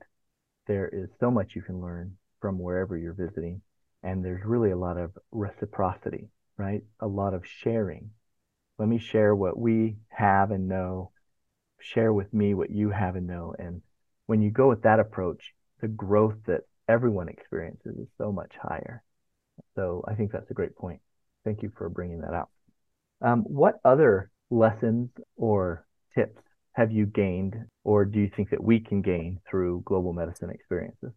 there 0.67 0.89
is 0.89 1.09
so 1.21 1.31
much 1.31 1.55
you 1.55 1.63
can 1.63 1.81
learn 1.81 2.17
from 2.41 2.59
wherever 2.59 2.99
you're 2.99 3.15
visiting. 3.15 3.61
And 4.03 4.25
there's 4.25 4.45
really 4.45 4.73
a 4.73 4.77
lot 4.77 4.97
of 4.97 5.13
reciprocity, 5.31 6.31
right? 6.59 6.83
A 6.99 7.07
lot 7.07 7.33
of 7.33 7.47
sharing. 7.47 8.11
Let 8.77 8.89
me 8.89 8.99
share 8.99 9.37
what 9.37 9.57
we 9.57 9.99
have 10.09 10.51
and 10.51 10.69
know 10.69 11.13
share 11.81 12.13
with 12.13 12.33
me 12.33 12.55
what 12.55 12.71
you 12.71 12.91
have 12.91 13.15
and 13.15 13.27
know. 13.27 13.55
And 13.59 13.83
when 14.27 14.43
you 14.43 14.51
go 14.51 14.69
with 14.69 14.83
that 14.83 15.01
approach, 15.01 15.53
the 15.81 15.89
growth 15.89 16.37
that 16.47 16.63
everyone 16.89 17.29
experiences 17.29 17.97
is 17.97 18.09
so 18.19 18.33
much 18.33 18.53
higher. 18.61 19.03
So 19.75 20.05
I 20.09 20.15
think 20.15 20.33
that's 20.33 20.51
a 20.51 20.55
great 20.55 20.77
point. 20.77 21.01
Thank 21.45 21.63
you 21.63 21.73
for 21.77 21.89
bringing 21.89 22.21
that 22.23 22.35
out. 22.35 22.49
Um, 23.21 23.43
what 23.43 23.81
other 23.85 24.31
lessons 24.51 25.11
or 25.37 25.87
tips 26.15 26.43
have 26.73 26.91
you 26.91 27.07
gained, 27.07 27.55
or 27.85 28.05
do 28.05 28.19
you 28.19 28.31
think 28.35 28.51
that 28.51 28.63
we 28.63 28.81
can 28.81 29.01
gain 29.01 29.41
through 29.49 29.83
global 29.85 30.13
medicine 30.13 30.51
experiences? 30.51 31.13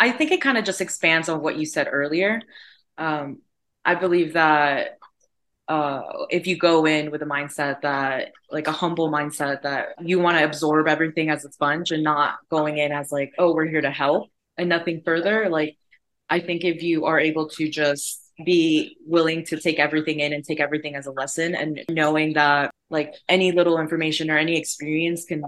I 0.00 0.10
think 0.10 0.32
it 0.32 0.40
kind 0.40 0.58
of 0.58 0.64
just 0.64 0.80
expands 0.80 1.28
on 1.28 1.42
what 1.42 1.56
you 1.56 1.66
said 1.66 1.88
earlier. 1.90 2.40
Um, 2.98 3.40
I 3.84 3.94
believe 3.94 4.32
that 4.32 4.98
uh, 5.68 6.02
if 6.30 6.46
you 6.46 6.56
go 6.56 6.86
in 6.86 7.10
with 7.10 7.22
a 7.22 7.26
mindset 7.26 7.80
that 7.82 8.32
like 8.50 8.68
a 8.68 8.72
humble 8.72 9.10
mindset 9.10 9.62
that 9.62 9.88
you 10.00 10.18
want 10.20 10.38
to 10.38 10.44
absorb 10.44 10.86
everything 10.86 11.28
as 11.28 11.44
a 11.44 11.50
sponge 11.50 11.90
and 11.90 12.04
not 12.04 12.36
going 12.50 12.78
in 12.78 12.92
as 12.92 13.10
like 13.10 13.32
oh 13.38 13.52
we're 13.52 13.66
here 13.66 13.80
to 13.80 13.90
help 13.90 14.30
and 14.56 14.68
nothing 14.68 15.02
further 15.04 15.48
like 15.48 15.76
i 16.30 16.38
think 16.38 16.64
if 16.64 16.82
you 16.82 17.06
are 17.06 17.18
able 17.18 17.48
to 17.48 17.68
just 17.68 18.22
be 18.44 18.96
willing 19.06 19.44
to 19.44 19.58
take 19.58 19.78
everything 19.78 20.20
in 20.20 20.32
and 20.32 20.44
take 20.44 20.60
everything 20.60 20.94
as 20.94 21.06
a 21.06 21.10
lesson 21.10 21.54
and 21.54 21.82
knowing 21.90 22.34
that 22.34 22.70
like 22.90 23.14
any 23.28 23.50
little 23.50 23.80
information 23.80 24.30
or 24.30 24.38
any 24.38 24.56
experience 24.58 25.24
can 25.24 25.42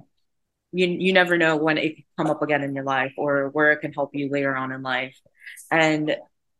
you 0.73 0.87
you 0.87 1.13
never 1.13 1.39
know 1.39 1.57
when 1.57 1.79
it 1.79 1.97
can 1.97 2.05
come 2.17 2.27
up 2.29 2.43
again 2.43 2.63
in 2.63 2.75
your 2.75 2.85
life 2.85 3.13
or 3.17 3.49
where 3.51 3.73
it 3.73 3.79
can 3.79 3.93
help 3.93 4.11
you 4.15 4.31
later 4.31 4.55
on 4.57 4.73
in 4.73 4.83
life. 4.83 5.19
And 5.71 6.17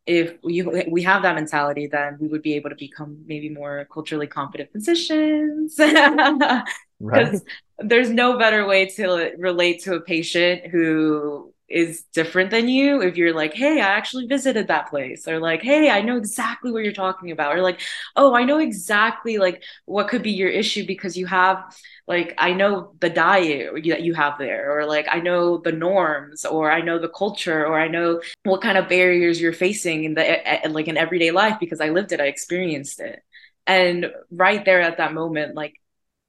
if 0.09 0.33
we 0.43 0.63
we 0.87 1.03
have 1.03 1.21
that 1.21 1.35
mentality, 1.35 1.85
then 1.85 2.17
we 2.19 2.27
would 2.27 2.41
be 2.41 2.55
able 2.55 2.71
to 2.71 2.75
become 2.75 3.23
maybe 3.27 3.47
more 3.47 3.87
culturally 3.93 4.25
competent 4.25 4.71
physicians. 4.71 5.75
Because 5.75 6.63
right. 6.99 7.41
there's 7.77 8.09
no 8.09 8.35
better 8.39 8.65
way 8.65 8.87
to 8.87 9.33
relate 9.37 9.83
to 9.83 9.93
a 9.93 10.01
patient 10.01 10.65
who 10.71 11.53
is 11.69 12.03
different 12.13 12.49
than 12.49 12.67
you 12.67 13.01
if 13.01 13.15
you're 13.15 13.33
like 13.33 13.53
hey 13.53 13.79
i 13.79 13.87
actually 13.87 14.25
visited 14.25 14.67
that 14.67 14.89
place 14.89 15.27
or 15.27 15.39
like 15.39 15.61
hey 15.61 15.89
i 15.89 16.01
know 16.01 16.17
exactly 16.17 16.71
what 16.71 16.83
you're 16.83 16.91
talking 16.91 17.31
about 17.31 17.55
or 17.55 17.61
like 17.61 17.79
oh 18.15 18.33
i 18.33 18.43
know 18.43 18.57
exactly 18.57 19.37
like 19.37 19.63
what 19.85 20.07
could 20.07 20.23
be 20.23 20.31
your 20.31 20.49
issue 20.49 20.85
because 20.85 21.15
you 21.15 21.25
have 21.25 21.63
like 22.07 22.33
i 22.37 22.53
know 22.53 22.93
the 22.99 23.09
diet 23.09 23.71
that 23.85 24.01
you 24.01 24.13
have 24.13 24.37
there 24.39 24.77
or 24.77 24.85
like 24.85 25.07
i 25.11 25.19
know 25.19 25.57
the 25.57 25.71
norms 25.71 26.43
or 26.43 26.71
i 26.71 26.81
know 26.81 26.97
the 26.97 27.09
culture 27.09 27.65
or 27.65 27.79
i 27.79 27.87
know 27.87 28.19
what 28.43 28.61
kind 28.61 28.77
of 28.77 28.89
barriers 28.89 29.39
you're 29.39 29.53
facing 29.53 30.03
in 30.03 30.15
the 30.15 30.59
like 30.69 30.87
in 30.87 30.97
everyday 30.97 31.31
life 31.31 31.57
because 31.59 31.79
i 31.79 31.89
lived 31.89 32.11
it 32.11 32.19
i 32.19 32.25
experienced 32.25 32.99
it. 32.99 33.21
And 33.67 34.11
right 34.31 34.65
there 34.65 34.81
at 34.81 34.97
that 34.97 35.13
moment 35.13 35.53
like 35.53 35.75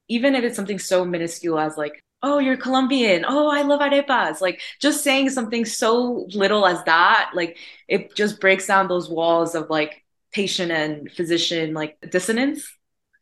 even 0.08 0.34
if 0.34 0.44
it's 0.44 0.56
something 0.56 0.78
so 0.78 1.04
minuscule 1.04 1.58
as 1.58 1.78
like 1.78 2.02
oh, 2.22 2.38
you're 2.38 2.56
Colombian. 2.56 3.24
Oh, 3.26 3.48
I 3.48 3.62
love 3.62 3.80
arepas. 3.80 4.40
Like 4.40 4.60
just 4.80 5.02
saying 5.02 5.30
something 5.30 5.64
so 5.64 6.26
little 6.34 6.66
as 6.66 6.82
that, 6.84 7.30
like 7.34 7.58
it 7.88 8.14
just 8.14 8.40
breaks 8.40 8.66
down 8.66 8.88
those 8.88 9.08
walls 9.08 9.54
of 9.54 9.70
like 9.70 10.04
patient 10.32 10.70
and 10.70 11.10
physician 11.10 11.74
like 11.74 11.98
dissonance. 12.10 12.70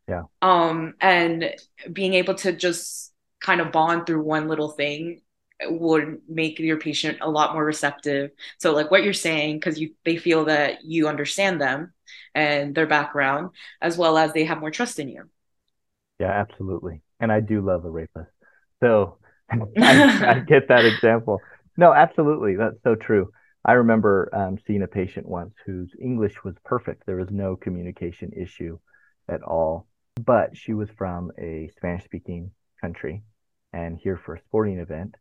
Yeah. 0.09 0.23
Um, 0.43 0.95
and 1.01 1.55
being 1.93 2.15
able 2.15 2.35
to 2.37 2.53
just 2.53 3.13
kind 3.41 3.61
of 3.61 3.73
bond 3.73 4.07
through 4.07 4.23
one 4.23 4.49
little 4.49 4.71
thing 4.71 5.21
would 5.65 6.21
make 6.29 6.59
your 6.59 6.79
patient 6.79 7.19
a 7.21 7.31
lot 7.31 7.53
more 7.53 7.65
receptive. 7.65 8.31
So 8.59 8.73
like 8.75 8.91
what 8.91 9.03
you're 9.03 9.13
saying, 9.13 9.57
because 9.57 9.79
you 9.79 9.95
they 10.05 10.17
feel 10.17 10.47
that 10.47 10.85
you 10.85 11.09
understand 11.09 11.61
them 11.61 11.93
and 12.35 12.75
their 12.75 12.87
background, 12.87 13.51
as 13.81 13.99
well 13.99 14.17
as 14.19 14.33
they 14.33 14.45
have 14.45 14.61
more 14.61 14.71
trust 14.71 14.99
in 14.99 15.09
you. 15.09 15.29
Yeah, 16.19 16.31
absolutely. 16.31 17.03
And 17.21 17.31
I 17.31 17.41
do 17.41 17.61
love 17.61 17.83
arepas. 17.83 18.27
So 18.83 19.19
I, 19.51 19.59
I, 19.79 20.39
get 20.47 20.69
that 20.69 20.85
example. 20.85 21.41
No, 21.77 21.93
absolutely. 21.93 22.57
That's 22.57 22.83
so 22.83 22.95
true. 22.95 23.31
I 23.65 23.73
remember 23.73 24.31
um, 24.33 24.59
seeing 24.67 24.83
a 24.83 24.87
patient 24.87 25.29
once 25.29 25.55
whose 25.67 25.91
English 26.01 26.43
was 26.45 26.55
perfect. 26.65 27.05
There 27.07 27.17
was 27.17 27.31
no 27.31 27.57
communication 27.57 28.33
issue 28.33 28.79
at 29.29 29.43
all, 29.43 29.87
but 30.25 30.57
she 30.57 30.75
was 30.75 30.89
from 30.97 31.31
a 31.39 31.71
Spanish 31.77 32.05
speaking 32.05 32.51
country 32.81 33.23
and 33.73 33.99
here 33.99 34.17
for 34.17 34.35
a 34.35 34.41
sporting 34.41 34.79
event. 34.79 35.15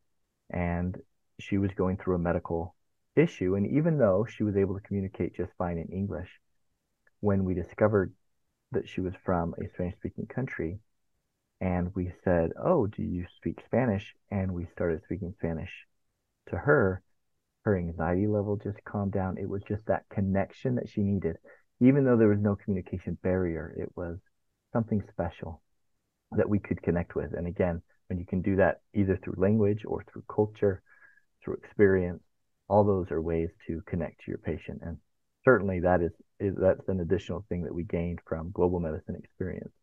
And 0.50 0.98
she 1.40 1.58
was 1.58 1.72
going 1.76 1.98
through 1.98 2.16
a 2.16 2.20
medical 2.20 2.76
issue. 3.16 3.56
And 3.56 3.68
even 3.68 3.98
though 3.98 4.26
she 4.30 4.44
was 4.44 4.56
able 4.56 4.76
to 4.76 4.82
communicate 4.82 5.36
just 5.36 5.52
fine 5.58 5.78
in 5.78 5.88
English, 5.90 6.30
when 7.20 7.44
we 7.44 7.54
discovered 7.54 8.14
that 8.72 8.88
she 8.88 9.02
was 9.02 9.14
from 9.26 9.56
a 9.62 9.68
Spanish 9.70 9.96
speaking 9.96 10.28
country, 10.28 10.80
and 11.60 11.94
we 11.96 12.14
said, 12.24 12.54
"Oh, 12.58 12.88
do 12.88 13.02
you 13.02 13.26
speak 13.38 13.62
Spanish?" 13.66 14.16
And 14.32 14.54
we 14.54 14.68
started 14.74 15.04
speaking 15.04 15.34
Spanish 15.38 15.72
to 16.50 16.58
her. 16.58 17.02
Her 17.64 17.78
anxiety 17.78 18.28
level 18.28 18.56
just 18.58 18.84
calmed 18.86 19.12
down. 19.12 19.38
It 19.38 19.50
was 19.50 19.64
just 19.64 19.86
that 19.88 20.08
connection 20.10 20.76
that 20.76 20.90
she 20.90 21.02
needed, 21.02 21.38
even 21.80 22.06
though 22.06 22.18
there 22.18 22.30
was 22.30 22.40
no 22.40 22.56
communication 22.56 23.18
barrier. 23.22 23.74
It 23.78 23.92
was 23.96 24.20
something 24.72 25.04
special 25.12 25.62
that 26.32 26.50
we 26.50 26.60
could 26.60 26.82
connect 26.82 27.16
with. 27.16 27.34
And 27.34 27.48
again, 27.48 27.82
when 28.08 28.20
you 28.20 28.26
can 28.26 28.42
do 28.42 28.56
that 28.58 28.82
either 28.94 29.18
through 29.18 29.36
language 29.38 29.84
or 29.86 30.04
through 30.04 30.24
culture, 30.34 30.82
through 31.44 31.56
experience, 31.56 32.24
all 32.70 32.84
those 32.84 33.12
are 33.12 33.22
ways 33.22 33.50
to 33.68 33.82
connect 33.86 34.22
to 34.22 34.32
your 34.32 34.38
patient. 34.38 34.82
And 34.84 34.98
certainly 35.44 35.80
that 35.82 36.02
is, 36.02 36.12
is 36.40 36.56
that's 36.58 36.88
an 36.88 37.00
additional 37.00 37.46
thing 37.50 37.64
that 37.64 37.74
we 37.74 37.84
gained 37.84 38.20
from 38.26 38.52
global 38.52 38.80
medicine 38.80 39.16
experience 39.16 39.74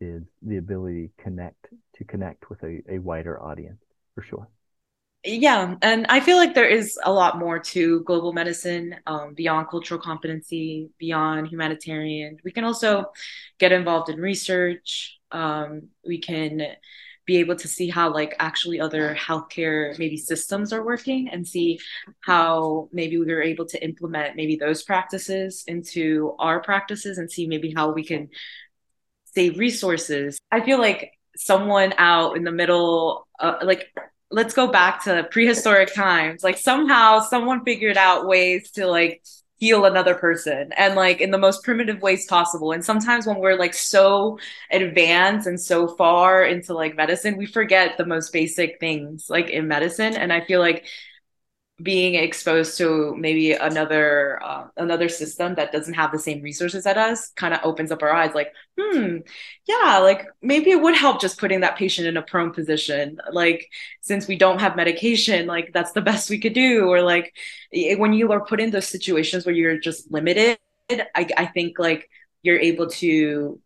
is 0.00 0.22
the 0.42 0.56
ability 0.56 1.08
to 1.16 1.22
connect 1.22 1.66
to 1.96 2.04
connect 2.04 2.50
with 2.50 2.62
a, 2.62 2.82
a 2.90 2.98
wider 2.98 3.42
audience 3.42 3.80
for 4.14 4.22
sure. 4.22 4.48
Yeah 5.26 5.76
and 5.80 6.04
i 6.10 6.20
feel 6.20 6.36
like 6.36 6.54
there 6.54 6.68
is 6.68 6.98
a 7.02 7.10
lot 7.10 7.38
more 7.38 7.58
to 7.58 8.00
global 8.00 8.34
medicine 8.34 8.96
um, 9.06 9.32
beyond 9.32 9.68
cultural 9.68 9.98
competency 9.98 10.90
beyond 10.98 11.48
humanitarian. 11.48 12.36
We 12.44 12.52
can 12.52 12.64
also 12.64 13.06
get 13.58 13.72
involved 13.72 14.10
in 14.10 14.20
research 14.20 15.18
um, 15.32 15.88
we 16.06 16.18
can 16.18 16.76
be 17.26 17.38
able 17.38 17.56
to 17.56 17.68
see 17.68 17.88
how 17.88 18.12
like 18.12 18.36
actually 18.38 18.80
other 18.80 19.14
healthcare 19.14 19.98
maybe 19.98 20.16
systems 20.16 20.72
are 20.72 20.84
working 20.84 21.28
and 21.30 21.46
see 21.46 21.78
how 22.20 22.88
maybe 22.92 23.16
we 23.16 23.26
were 23.26 23.42
able 23.42 23.64
to 23.66 23.82
implement 23.82 24.36
maybe 24.36 24.56
those 24.56 24.82
practices 24.82 25.64
into 25.66 26.34
our 26.38 26.60
practices 26.60 27.18
and 27.18 27.30
see 27.30 27.46
maybe 27.46 27.72
how 27.74 27.92
we 27.92 28.04
can 28.04 28.28
save 29.34 29.58
resources. 29.58 30.38
I 30.50 30.60
feel 30.60 30.78
like 30.78 31.12
someone 31.36 31.94
out 31.98 32.36
in 32.36 32.44
the 32.44 32.52
middle, 32.52 33.26
uh, 33.40 33.56
like 33.62 33.92
let's 34.30 34.54
go 34.54 34.66
back 34.66 35.04
to 35.04 35.26
prehistoric 35.30 35.94
times. 35.94 36.42
Like 36.42 36.58
somehow 36.58 37.20
someone 37.20 37.64
figured 37.64 37.96
out 37.96 38.26
ways 38.26 38.70
to 38.72 38.86
like 38.86 39.22
heal 39.56 39.84
another 39.84 40.14
person 40.14 40.72
and 40.76 40.94
like 40.94 41.20
in 41.20 41.30
the 41.30 41.38
most 41.38 41.62
primitive 41.62 42.02
ways 42.02 42.26
possible. 42.26 42.72
And 42.72 42.84
sometimes 42.84 43.26
when 43.26 43.38
we're 43.38 43.58
like 43.58 43.74
so 43.74 44.38
advanced 44.70 45.46
and 45.46 45.60
so 45.60 45.88
far 45.88 46.44
into 46.44 46.74
like 46.74 46.96
medicine, 46.96 47.36
we 47.36 47.46
forget 47.46 47.96
the 47.96 48.06
most 48.06 48.32
basic 48.32 48.78
things 48.80 49.26
like 49.28 49.48
in 49.50 49.68
medicine. 49.68 50.14
And 50.16 50.32
I 50.32 50.40
feel 50.40 50.60
like 50.60 50.84
being 51.82 52.14
exposed 52.14 52.78
to 52.78 53.16
maybe 53.16 53.52
another 53.52 54.40
uh, 54.44 54.66
another 54.76 55.08
system 55.08 55.56
that 55.56 55.72
doesn't 55.72 55.94
have 55.94 56.12
the 56.12 56.18
same 56.18 56.40
resources 56.40 56.86
as 56.86 56.96
us 56.96 57.30
kind 57.30 57.52
of 57.52 57.60
opens 57.64 57.90
up 57.90 58.00
our 58.00 58.12
eyes 58.12 58.32
like 58.32 58.52
hmm 58.78 59.16
yeah 59.66 59.98
like 59.98 60.24
maybe 60.40 60.70
it 60.70 60.80
would 60.80 60.94
help 60.94 61.20
just 61.20 61.36
putting 61.38 61.60
that 61.60 61.76
patient 61.76 62.06
in 62.06 62.16
a 62.16 62.22
prone 62.22 62.52
position. 62.52 63.18
Like 63.32 63.68
since 64.02 64.28
we 64.28 64.36
don't 64.36 64.60
have 64.60 64.76
medication 64.76 65.46
like 65.46 65.72
that's 65.72 65.92
the 65.92 66.00
best 66.00 66.30
we 66.30 66.38
could 66.38 66.54
do. 66.54 66.88
Or 66.88 67.02
like 67.02 67.34
when 67.72 68.12
you 68.12 68.30
are 68.32 68.44
put 68.44 68.60
in 68.60 68.70
those 68.70 68.86
situations 68.88 69.44
where 69.44 69.54
you're 69.54 69.78
just 69.78 70.10
limited 70.12 70.58
I, 70.90 71.28
I 71.36 71.46
think 71.46 71.78
like 71.78 72.08
you're 72.42 72.58
able 72.58 72.88
to 72.90 73.58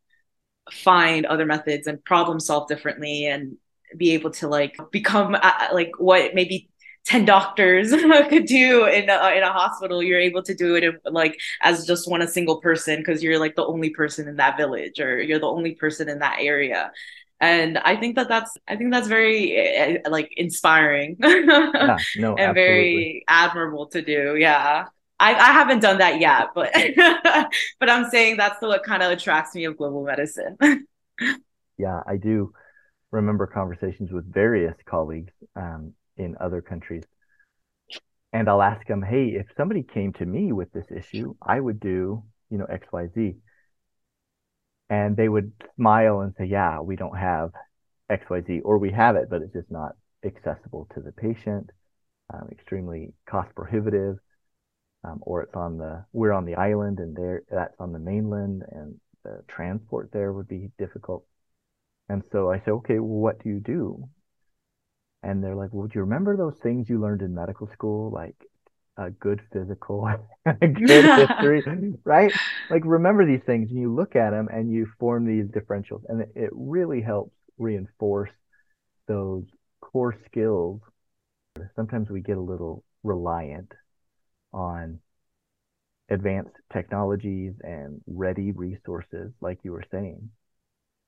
find 0.71 1.27
other 1.27 1.47
methods 1.47 1.87
and 1.87 2.05
problem 2.05 2.41
solve 2.41 2.69
differently 2.69 3.27
and 3.27 3.57
be 3.97 4.13
able 4.13 4.31
to 4.31 4.49
like 4.49 4.77
become 4.93 5.35
uh, 5.35 5.69
like 5.73 5.93
what 5.99 6.35
maybe 6.35 6.69
10 7.07 7.25
doctors 7.25 7.91
could 8.29 8.47
do 8.47 8.85
in 8.85 9.09
a, 9.09 9.37
in 9.37 9.43
a 9.43 9.53
hospital 9.53 10.03
you're 10.03 10.21
able 10.21 10.43
to 10.43 10.55
do 10.55 10.75
it 10.75 10.85
in, 10.85 10.99
like 11.05 11.39
as 11.63 11.87
just 11.87 12.09
one 12.09 12.23
a 12.23 12.29
single 12.29 12.61
person 12.61 12.99
because 12.99 13.23
you're 13.23 13.39
like 13.39 13.57
the 13.57 13.65
only 13.65 13.91
person 13.91 14.29
in 14.29 14.37
that 14.37 14.57
village 14.57 15.01
or 15.01 15.21
you're 15.21 15.39
the 15.39 15.47
only 15.47 15.75
person 15.75 16.09
in 16.09 16.19
that 16.19 16.39
area. 16.41 16.93
And 17.41 17.79
i 17.79 17.95
think 17.95 18.17
that 18.17 18.29
that's 18.29 18.57
i 18.67 18.75
think 18.75 18.93
that's 18.93 19.07
very 19.07 20.01
uh, 20.05 20.11
like 20.11 20.33
inspiring 20.37 21.17
yeah, 21.21 21.97
no, 22.17 22.35
and 22.35 22.53
very 22.53 23.25
admirable 23.29 23.87
to 23.91 24.03
do 24.03 24.37
yeah. 24.37 24.87
I, 25.21 25.35
I 25.35 25.53
haven't 25.53 25.81
done 25.81 25.99
that 25.99 26.21
yet 26.21 26.49
but 26.53 26.73
but 27.79 27.89
i'm 27.89 28.11
saying 28.11 28.39
that's 28.39 28.61
what 28.61 28.83
kind 28.83 29.05
of 29.05 29.13
attracts 29.13 29.55
me 29.55 29.67
of 29.67 29.77
global 29.77 30.05
medicine. 30.05 30.57
Yeah 31.79 32.01
i 32.09 32.17
do 32.17 32.53
remember 33.11 33.47
conversations 33.47 34.11
with 34.13 34.33
various 34.33 34.75
colleagues 34.85 35.33
um, 35.57 35.95
in 36.19 36.37
other 36.41 36.61
countries. 36.61 37.05
And 38.33 38.49
I'll 38.49 38.63
ask 38.63 38.87
them, 38.87 39.03
hey, 39.03 39.29
if 39.29 39.47
somebody 39.57 39.83
came 39.83 40.13
to 40.15 40.27
me 40.27 40.53
with 40.53 40.71
this 40.73 40.91
issue, 40.95 41.35
I 41.41 41.59
would 41.59 41.81
do, 41.81 42.25
you 42.51 42.59
know, 42.59 42.67
X, 42.67 42.87
Y, 42.93 43.07
Z. 43.15 43.37
And 44.91 45.17
they 45.17 45.29
would 45.29 45.53
smile 45.77 46.21
and 46.21 46.35
say, 46.37 46.45
yeah, 46.45 46.81
we 46.81 46.97
don't 46.97 47.17
have 47.17 47.51
X, 48.11 48.29
Y, 48.29 48.43
Z, 48.47 48.61
or 48.61 48.79
we 48.79 48.91
have 48.93 49.17
it, 49.17 49.29
but 49.31 49.43
it's 49.43 49.53
just 49.53 49.71
not 49.71 49.93
accessible 50.25 50.89
to 50.95 51.01
the 51.01 51.13
patient, 51.13 51.71
um, 52.33 52.49
extremely 52.51 53.13
cost 53.29 53.55
prohibitive, 53.55 54.19
um, 55.05 55.19
or 55.23 55.43
it's 55.43 55.55
on 55.55 55.79
the, 55.79 56.05
we're 56.13 56.33
on 56.33 56.45
the 56.45 56.57
island 56.57 56.99
and 56.99 57.17
there, 57.17 57.43
that's 57.51 57.75
on 57.79 57.93
the 57.93 57.99
mainland 57.99 58.63
and 58.71 59.01
the 59.25 59.43
transport 59.49 60.11
there 60.13 60.33
would 60.33 60.49
be 60.49 60.71
difficult. 60.79 61.25
And 62.09 62.23
so 62.33 62.51
I 62.51 62.59
said, 62.61 62.71
okay, 62.71 62.99
well, 62.99 63.21
what 63.21 63.43
do 63.43 63.51
you 63.51 63.61
do? 63.61 64.09
And 65.23 65.43
they're 65.43 65.55
like, 65.55 65.71
"Well, 65.73 65.87
do 65.89 65.99
you 65.99 66.03
remember 66.03 66.37
those 66.37 66.59
things 66.63 66.89
you 66.89 67.01
learned 67.01 67.23
in 67.23 67.35
medical 67.35 67.69
school, 67.69 68.11
like 68.11 68.37
a 68.97 69.11
good 69.11 69.41
physical, 69.53 70.09
a 70.47 70.67
good 70.67 71.05
history, 71.05 71.63
right? 72.05 72.33
Like, 72.71 72.83
remember 72.85 73.25
these 73.25 73.43
things, 73.47 73.71
and 73.71 73.81
you 73.81 73.95
look 73.95 74.17
at 74.17 74.31
them 74.31 74.49
and 74.53 74.71
you 74.71 74.87
form 74.99 75.25
these 75.27 75.47
differentials, 75.47 76.03
and 76.09 76.23
it, 76.23 76.33
it 76.35 76.51
really 76.53 77.01
helps 77.01 77.35
reinforce 77.59 78.31
those 79.07 79.45
core 79.81 80.15
skills. 80.27 80.81
Sometimes 81.75 82.11
we 82.11 82.21
get 82.21 82.37
a 82.37 82.41
little 82.41 82.85
reliant 83.03 83.73
on 84.53 85.01
advanced 86.11 86.55
technologies 86.73 87.55
and 87.63 88.01
ready 88.07 88.51
resources, 88.53 89.33
like 89.41 89.59
you 89.63 89.73
were 89.73 89.85
saying, 89.91 90.31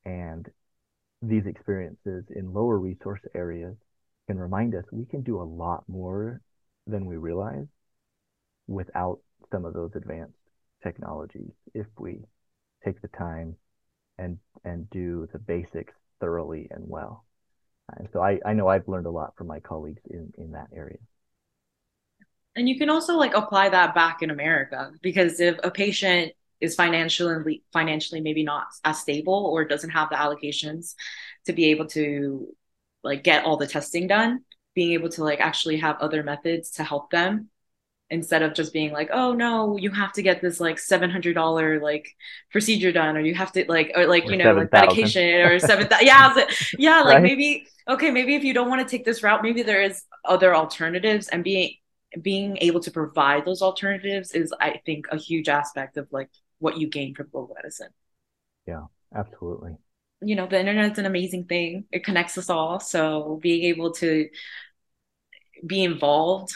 and 0.05 0.47
these 1.23 1.47
experiences 1.47 2.25
in 2.35 2.53
lower 2.53 2.79
resource 2.79 3.21
areas 3.35 3.77
can 4.31 4.39
remind 4.39 4.77
us 4.77 4.85
we 4.93 5.05
can 5.05 5.23
do 5.23 5.41
a 5.41 5.43
lot 5.43 5.83
more 5.89 6.41
than 6.87 7.05
we 7.05 7.17
realize 7.17 7.67
without 8.69 9.19
some 9.51 9.65
of 9.65 9.75
those 9.75 9.91
advanced 9.97 10.39
technologies 10.85 11.51
if 11.75 11.87
we 11.99 12.21
take 12.85 13.03
the 13.03 13.09
time 13.09 13.57
and 14.19 14.39
and 14.65 14.89
do 14.91 15.29
the 15.33 15.39
basics 15.41 15.93
thoroughly 16.21 16.69
and 16.71 16.85
well. 16.87 17.25
And 17.97 18.09
so 18.13 18.23
I, 18.23 18.39
I 18.47 18.53
know 18.53 18.69
I've 18.69 18.87
learned 18.87 19.07
a 19.07 19.11
lot 19.11 19.35
from 19.37 19.49
my 19.49 19.59
colleagues 19.59 20.03
in, 20.09 20.33
in 20.39 20.53
that 20.53 20.69
area. 20.73 20.99
And 22.55 22.69
you 22.69 22.79
can 22.79 22.89
also 22.89 23.17
like 23.17 23.35
apply 23.35 23.71
that 23.71 23.97
back 23.97 24.23
in 24.23 24.31
America 24.31 24.93
because 25.03 25.41
if 25.41 25.59
a 25.65 25.73
patient 25.73 26.35
is 26.61 26.77
financially 26.77 27.65
financially 27.73 28.21
maybe 28.21 28.45
not 28.45 28.69
as 28.85 29.01
stable 29.01 29.47
or 29.53 29.65
doesn't 29.65 29.91
have 29.91 30.09
the 30.09 30.15
allocations 30.15 30.95
to 31.47 31.53
be 31.53 31.65
able 31.73 31.89
to 31.89 32.55
like 33.03 33.25
get 33.25 33.45
all 33.45 33.57
the 33.57 33.67
testing 33.67 34.07
done, 34.07 34.45
being 34.75 34.93
able 34.93 35.09
to 35.11 35.25
like 35.25 35.41
actually 35.41 35.79
have 35.79 35.97
other 36.01 36.23
methods 36.23 36.73
to 36.73 36.85
help 36.85 37.11
them 37.11 37.49
instead 38.11 38.43
of 38.43 38.55
just 38.55 38.73
being 38.73 38.93
like, 38.93 39.09
oh 39.13 39.33
no, 39.33 39.77
you 39.77 39.91
have 39.91 40.13
to 40.13 40.23
get 40.23 40.43
this 40.43 40.61
like 40.61 40.79
seven 40.79 41.11
hundred 41.11 41.35
dollar 41.35 41.81
like 41.81 42.09
procedure 42.51 42.93
done, 42.93 43.17
or 43.17 43.21
you 43.21 43.35
have 43.35 43.53
to 43.53 43.65
like 43.69 43.93
or 43.95 44.07
like 44.07 44.25
or 44.27 44.33
you 44.33 44.39
know 44.39 44.45
7, 44.45 44.57
like 44.57 44.73
medication 44.73 45.41
or 45.43 45.59
seven 45.59 45.89
yeah 46.03 46.35
yeah 46.77 47.01
like 47.03 47.15
right? 47.15 47.23
maybe 47.23 47.67
okay 47.89 48.11
maybe 48.11 48.35
if 48.35 48.43
you 48.45 48.53
don't 48.53 48.69
want 48.69 48.87
to 48.87 48.91
take 48.91 49.05
this 49.05 49.23
route, 49.23 49.43
maybe 49.43 49.63
there 49.63 49.83
is 49.83 50.05
other 50.25 50.55
alternatives, 50.55 51.29
and 51.29 51.45
being 51.45 51.75
being 52.21 52.59
able 52.61 52.81
to 52.81 52.91
provide 52.91 53.45
those 53.45 53.63
alternatives 53.63 54.33
is 54.33 54.53
I 54.61 54.81
think 54.85 55.07
a 55.11 55.17
huge 55.17 55.49
aspect 55.49 55.97
of 55.97 56.09
like 56.11 56.29
what 56.59 56.77
you 56.77 56.89
gain 56.89 57.15
from 57.15 57.29
global 57.31 57.55
medicine. 57.55 57.91
Yeah, 58.67 58.85
absolutely. 59.15 59.77
You 60.23 60.37
know, 60.37 60.47
the 60.47 60.61
internet's 60.61 60.99
an 60.99 61.07
amazing 61.07 61.45
thing. 61.45 61.87
It 61.91 62.05
connects 62.05 62.37
us 62.37 62.51
all. 62.51 62.79
So 62.81 63.39
being 63.41 63.65
able 63.65 63.93
to 63.95 64.29
be 65.67 65.85
involved 65.85 66.53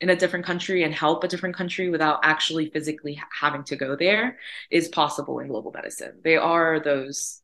in 0.00 0.10
a 0.10 0.16
different 0.16 0.44
country 0.44 0.82
and 0.82 0.94
help 0.94 1.24
a 1.24 1.28
different 1.28 1.56
country 1.56 1.88
without 1.88 2.20
actually 2.22 2.70
physically 2.70 3.20
having 3.32 3.64
to 3.64 3.76
go 3.76 3.96
there 3.96 4.38
is 4.70 4.88
possible 4.88 5.38
in 5.38 5.48
global 5.48 5.72
medicine. 5.72 6.20
They 6.22 6.36
are 6.36 6.80
those 6.80 7.40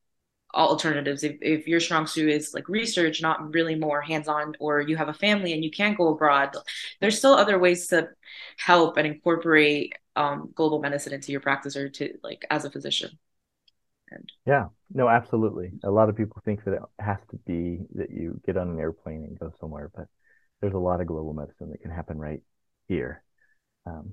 alternatives. 0.54 1.24
If, 1.24 1.38
if 1.40 1.66
your 1.66 1.80
strong 1.80 2.06
suit 2.06 2.28
is 2.28 2.52
like 2.52 2.68
research, 2.68 3.22
not 3.22 3.54
really 3.54 3.74
more 3.74 4.02
hands 4.02 4.28
on, 4.28 4.54
or 4.60 4.82
you 4.82 4.96
have 4.96 5.08
a 5.08 5.14
family 5.14 5.54
and 5.54 5.64
you 5.64 5.70
can't 5.70 5.96
go 5.96 6.08
abroad, 6.08 6.54
there's 7.00 7.16
still 7.16 7.32
other 7.32 7.58
ways 7.58 7.86
to 7.88 8.08
help 8.58 8.98
and 8.98 9.06
incorporate 9.06 9.94
um, 10.14 10.50
global 10.54 10.80
medicine 10.80 11.14
into 11.14 11.32
your 11.32 11.40
practice 11.40 11.74
or 11.74 11.88
to 11.88 12.18
like 12.22 12.44
as 12.50 12.66
a 12.66 12.70
physician. 12.70 13.18
And 14.14 14.28
yeah, 14.46 14.66
no, 14.92 15.08
absolutely. 15.08 15.72
A 15.84 15.90
lot 15.90 16.08
of 16.08 16.16
people 16.16 16.42
think 16.44 16.64
that 16.64 16.74
it 16.74 16.82
has 16.98 17.18
to 17.30 17.36
be 17.46 17.80
that 17.94 18.10
you 18.10 18.40
get 18.44 18.56
on 18.56 18.68
an 18.68 18.78
airplane 18.78 19.24
and 19.24 19.38
go 19.38 19.52
somewhere, 19.60 19.90
but 19.94 20.06
there's 20.60 20.74
a 20.74 20.78
lot 20.78 21.00
of 21.00 21.06
global 21.06 21.32
medicine 21.32 21.70
that 21.70 21.80
can 21.80 21.90
happen 21.90 22.18
right 22.18 22.42
here. 22.88 23.22
Um, 23.86 24.12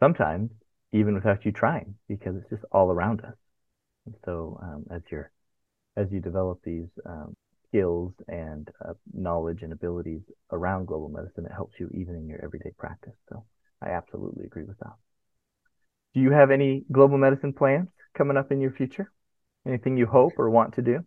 sometimes 0.00 0.50
even 0.92 1.14
without 1.14 1.44
you 1.44 1.52
trying, 1.52 1.94
because 2.08 2.36
it's 2.36 2.50
just 2.50 2.64
all 2.72 2.90
around 2.90 3.20
us. 3.20 3.34
And 4.06 4.14
so 4.24 4.58
um, 4.62 4.84
as 4.90 5.02
you're 5.10 5.30
as 5.96 6.06
you 6.10 6.20
develop 6.20 6.60
these 6.64 6.88
um, 7.04 7.36
skills 7.68 8.12
and 8.28 8.70
uh, 8.88 8.94
knowledge 9.12 9.62
and 9.62 9.72
abilities 9.72 10.22
around 10.52 10.86
global 10.86 11.08
medicine, 11.08 11.44
it 11.44 11.52
helps 11.52 11.74
you 11.78 11.90
even 11.92 12.14
in 12.14 12.28
your 12.28 12.42
everyday 12.42 12.70
practice. 12.78 13.14
So 13.28 13.44
I 13.82 13.90
absolutely 13.90 14.46
agree 14.46 14.64
with 14.64 14.78
that. 14.78 14.94
Do 16.14 16.20
you 16.20 16.30
have 16.30 16.50
any 16.50 16.84
global 16.90 17.18
medicine 17.18 17.52
plans 17.52 17.88
coming 18.16 18.36
up 18.36 18.50
in 18.52 18.60
your 18.60 18.72
future? 18.72 19.10
Anything 19.68 19.96
you 19.96 20.06
hope 20.06 20.32
or 20.38 20.50
want 20.50 20.74
to 20.74 20.82
do? 20.82 21.04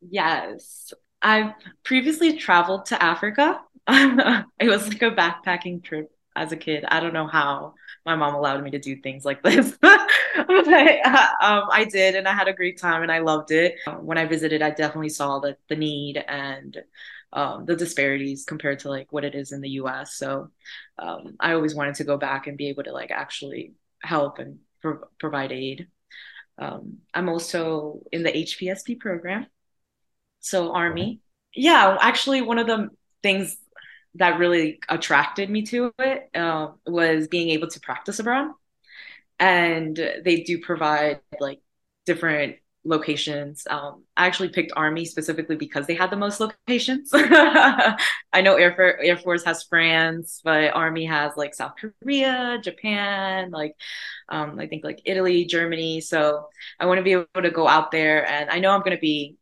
Yes. 0.00 0.92
I've 1.22 1.52
previously 1.84 2.36
traveled 2.36 2.86
to 2.86 3.02
Africa 3.02 3.60
it 3.88 4.68
was 4.68 4.88
like 4.88 5.02
a 5.02 5.10
backpacking 5.10 5.82
trip 5.84 6.10
as 6.34 6.52
a 6.52 6.56
kid. 6.56 6.84
I 6.88 7.00
don't 7.00 7.12
know 7.12 7.26
how 7.26 7.74
my 8.06 8.16
mom 8.16 8.34
allowed 8.34 8.64
me 8.64 8.70
to 8.70 8.78
do 8.78 8.96
things 8.96 9.26
like 9.26 9.42
this, 9.42 9.76
but 9.82 10.00
um, 10.40 11.68
I 11.70 11.86
did, 11.90 12.14
and 12.14 12.26
I 12.26 12.32
had 12.32 12.48
a 12.48 12.54
great 12.54 12.80
time, 12.80 13.02
and 13.02 13.12
I 13.12 13.18
loved 13.18 13.50
it. 13.50 13.76
When 14.00 14.16
I 14.16 14.24
visited, 14.24 14.62
I 14.62 14.70
definitely 14.70 15.10
saw 15.10 15.38
the 15.38 15.58
the 15.68 15.76
need 15.76 16.16
and 16.16 16.78
um, 17.34 17.66
the 17.66 17.76
disparities 17.76 18.44
compared 18.46 18.78
to 18.80 18.88
like 18.88 19.12
what 19.12 19.24
it 19.24 19.34
is 19.34 19.52
in 19.52 19.60
the 19.60 19.70
U.S. 19.70 20.14
So 20.14 20.48
um, 20.98 21.36
I 21.38 21.52
always 21.52 21.74
wanted 21.74 21.96
to 21.96 22.04
go 22.04 22.16
back 22.16 22.46
and 22.46 22.56
be 22.56 22.68
able 22.68 22.84
to 22.84 22.92
like 22.92 23.10
actually 23.10 23.74
help 24.02 24.38
and 24.38 24.60
pro- 24.80 25.04
provide 25.18 25.52
aid. 25.52 25.88
Um, 26.58 26.98
I'm 27.12 27.28
also 27.28 28.00
in 28.12 28.22
the 28.22 28.30
HPSP 28.30 28.98
program, 28.98 29.46
so 30.40 30.72
Army. 30.72 31.20
Yeah, 31.54 31.96
actually, 32.00 32.42
one 32.42 32.58
of 32.58 32.66
the 32.66 32.90
things 33.22 33.56
that 34.16 34.38
really 34.38 34.80
attracted 34.88 35.50
me 35.50 35.62
to 35.62 35.92
it 35.98 36.30
uh, 36.34 36.68
was 36.86 37.28
being 37.28 37.50
able 37.50 37.68
to 37.68 37.80
practice 37.80 38.18
abroad. 38.18 38.52
And 39.38 39.96
they 39.96 40.42
do 40.42 40.60
provide 40.60 41.20
like 41.40 41.60
different 42.06 42.56
locations. 42.84 43.66
Um, 43.68 44.04
I 44.16 44.26
actually 44.26 44.50
picked 44.50 44.72
Army 44.76 45.04
specifically 45.04 45.56
because 45.56 45.86
they 45.86 45.94
had 45.94 46.10
the 46.10 46.16
most 46.16 46.40
locations. 46.40 47.10
I 47.14 47.96
know 48.42 48.56
Air, 48.56 49.00
Air 49.02 49.16
Force 49.16 49.44
has 49.44 49.64
France, 49.64 50.40
but 50.44 50.74
Army 50.74 51.06
has 51.06 51.32
like 51.36 51.54
South 51.54 51.74
Korea, 52.02 52.58
Japan, 52.62 53.50
like 53.50 53.74
um, 54.28 54.58
I 54.58 54.66
think 54.66 54.84
like 54.84 55.00
Italy, 55.04 55.44
Germany. 55.44 56.00
So 56.00 56.48
I 56.78 56.86
want 56.86 56.98
to 56.98 57.04
be 57.04 57.12
able 57.12 57.26
to 57.42 57.50
go 57.50 57.66
out 57.66 57.90
there, 57.90 58.26
and 58.26 58.50
I 58.50 58.58
know 58.58 58.70
I'm 58.70 58.80
going 58.80 58.96
to 58.96 59.00
be 59.00 59.36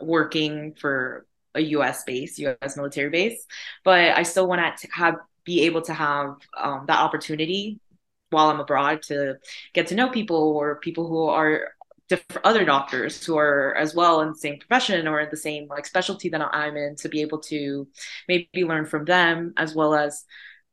working 0.00 0.74
for 0.74 1.26
a 1.54 1.60
U.S. 1.60 2.04
base, 2.04 2.38
U.S. 2.38 2.76
military 2.76 3.10
base, 3.10 3.44
but 3.84 4.16
I 4.16 4.22
still 4.22 4.46
want 4.48 4.78
to 4.78 4.88
have 4.92 5.16
be 5.44 5.62
able 5.62 5.82
to 5.82 5.94
have 5.94 6.36
um, 6.56 6.84
that 6.86 7.00
opportunity 7.00 7.80
while 8.30 8.48
I'm 8.50 8.60
abroad 8.60 9.02
to 9.04 9.38
get 9.72 9.88
to 9.88 9.94
know 9.94 10.08
people 10.08 10.36
or 10.56 10.76
people 10.76 11.08
who 11.08 11.24
are 11.26 11.72
different 12.10 12.44
other 12.44 12.64
doctors 12.64 13.24
who 13.24 13.38
are 13.38 13.74
as 13.76 13.94
well 13.94 14.20
in 14.20 14.30
the 14.30 14.34
same 14.34 14.58
profession 14.58 15.06
or 15.06 15.24
the 15.30 15.36
same 15.36 15.68
like 15.68 15.86
specialty 15.86 16.28
that 16.28 16.42
I'm 16.42 16.76
in 16.76 16.96
to 16.96 17.08
be 17.08 17.22
able 17.22 17.38
to 17.42 17.86
maybe 18.28 18.64
learn 18.64 18.84
from 18.84 19.04
them 19.04 19.54
as 19.56 19.74
well 19.74 19.94
as 19.94 20.24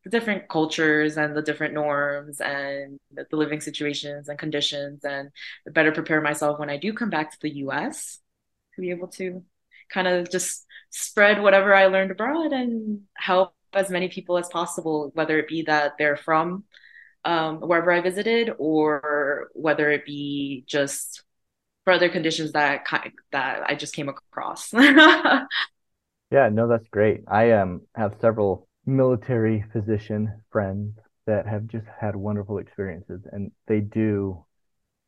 the 0.04 0.10
different 0.10 0.50
cultures 0.50 1.15
and 1.15 1.38
the 1.38 1.43
different 1.43 1.76
norms 1.76 2.41
and 2.41 2.97
the 3.12 3.36
living 3.36 3.62
situations 3.62 4.30
and 4.30 4.39
conditions 4.39 5.06
and 5.06 5.30
better 5.67 5.91
prepare 5.91 6.21
myself 6.21 6.60
when 6.60 6.71
I 6.71 6.78
do 6.78 6.91
come 6.91 7.12
back 7.12 7.32
to 7.32 7.38
the 7.41 7.58
US 7.58 8.19
to 8.76 8.82
be 8.82 8.89
able 8.89 9.10
to 9.10 9.43
kind 9.93 10.08
of 10.08 10.32
just 10.32 10.65
spread 10.89 11.41
whatever 11.41 11.73
I 11.73 11.86
learned 11.86 12.12
abroad 12.12 12.52
and 12.52 13.02
help 13.15 13.54
as 13.73 13.91
many 13.91 14.08
people 14.08 14.39
as 14.39 14.50
possible, 14.50 15.12
whether 15.13 15.38
it 15.38 15.47
be 15.47 15.63
that 15.63 16.00
they're 16.00 16.17
from 16.17 16.63
um, 17.26 17.58
wherever 17.60 17.91
I 17.91 18.02
visited 18.02 18.54
or 18.58 19.50
whether 19.54 19.91
it 19.91 20.06
be 20.06 20.63
just 20.67 21.23
for 21.88 21.93
other 21.93 22.10
conditions 22.10 22.52
that 22.52 22.84
that 23.32 23.63
I 23.65 23.73
just 23.73 23.95
came 23.95 24.10
across. 24.10 24.73
yeah, 24.73 25.47
no, 26.52 26.67
that's 26.67 26.89
great. 26.91 27.21
I 27.30 27.52
um 27.52 27.84
have 27.95 28.13
several 28.19 28.67
military 28.86 29.63
physician 29.71 30.43
friends 30.52 30.97
that 31.28 31.47
have 31.47 31.65
just 31.67 31.86
had 31.97 32.13
wonderful 32.13 32.58
experiences, 32.58 33.21
and 33.32 33.54
they 33.69 33.80
do 33.80 34.43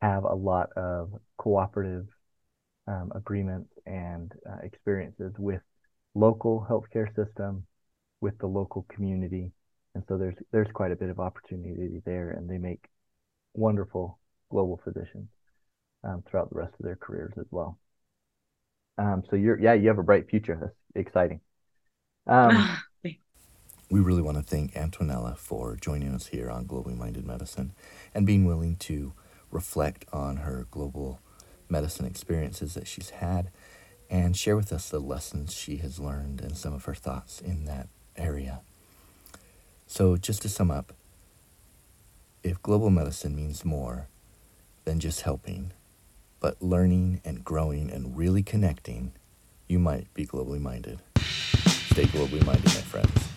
have 0.00 0.24
a 0.24 0.34
lot 0.34 0.70
of 0.74 1.12
cooperative 1.36 2.06
um, 2.86 3.12
agreements 3.14 3.68
and 3.84 4.32
uh, 4.50 4.60
experiences 4.62 5.34
with 5.36 5.60
local 6.14 6.66
healthcare 6.66 7.14
system, 7.14 7.66
with 8.22 8.38
the 8.38 8.46
local 8.46 8.86
community, 8.88 9.52
and 9.94 10.02
so 10.08 10.16
there's 10.16 10.36
there's 10.50 10.72
quite 10.72 10.92
a 10.92 10.96
bit 10.96 11.10
of 11.10 11.20
opportunity 11.20 12.00
there, 12.06 12.30
and 12.30 12.48
they 12.48 12.56
make 12.56 12.86
wonderful 13.52 14.18
global 14.48 14.80
physicians 14.82 15.28
um, 16.04 16.22
throughout 16.28 16.50
the 16.50 16.58
rest 16.58 16.74
of 16.78 16.84
their 16.84 16.96
careers 16.96 17.34
as 17.38 17.46
well. 17.50 17.78
Um, 18.98 19.22
so 19.30 19.36
you're 19.36 19.58
yeah, 19.58 19.74
you 19.74 19.88
have 19.88 19.98
a 19.98 20.02
bright 20.02 20.28
future. 20.28 20.58
That's 20.60 21.06
exciting. 21.06 21.40
Um, 22.26 22.76
we 23.02 24.00
really 24.00 24.22
want 24.22 24.36
to 24.36 24.42
thank 24.42 24.74
Antonella 24.74 25.36
for 25.36 25.76
joining 25.76 26.14
us 26.14 26.28
here 26.28 26.50
on 26.50 26.66
Globally 26.66 26.96
Minded 26.96 27.26
Medicine 27.26 27.72
and 28.14 28.26
being 28.26 28.44
willing 28.44 28.76
to 28.76 29.12
reflect 29.50 30.04
on 30.12 30.38
her 30.38 30.66
global 30.70 31.20
medicine 31.68 32.06
experiences 32.06 32.74
that 32.74 32.86
she's 32.86 33.10
had 33.10 33.50
and 34.10 34.36
share 34.36 34.56
with 34.56 34.72
us 34.72 34.88
the 34.88 34.98
lessons 34.98 35.54
she 35.54 35.76
has 35.76 36.00
learned 36.00 36.40
and 36.40 36.56
some 36.56 36.74
of 36.74 36.84
her 36.84 36.94
thoughts 36.94 37.40
in 37.40 37.64
that 37.64 37.88
area. 38.16 38.60
So, 39.86 40.16
just 40.16 40.42
to 40.42 40.48
sum 40.48 40.70
up, 40.70 40.92
if 42.42 42.62
global 42.62 42.90
medicine 42.90 43.34
means 43.36 43.64
more 43.64 44.08
than 44.84 45.00
just 45.00 45.22
helping, 45.22 45.72
but 46.40 46.60
learning 46.60 47.20
and 47.24 47.44
growing 47.44 47.90
and 47.90 48.16
really 48.16 48.42
connecting, 48.42 49.12
you 49.68 49.78
might 49.78 50.12
be 50.14 50.26
globally 50.26 50.60
minded. 50.60 50.98
Stay 51.18 52.04
globally 52.04 52.44
minded, 52.44 52.64
my 52.64 52.82
friend. 52.82 53.29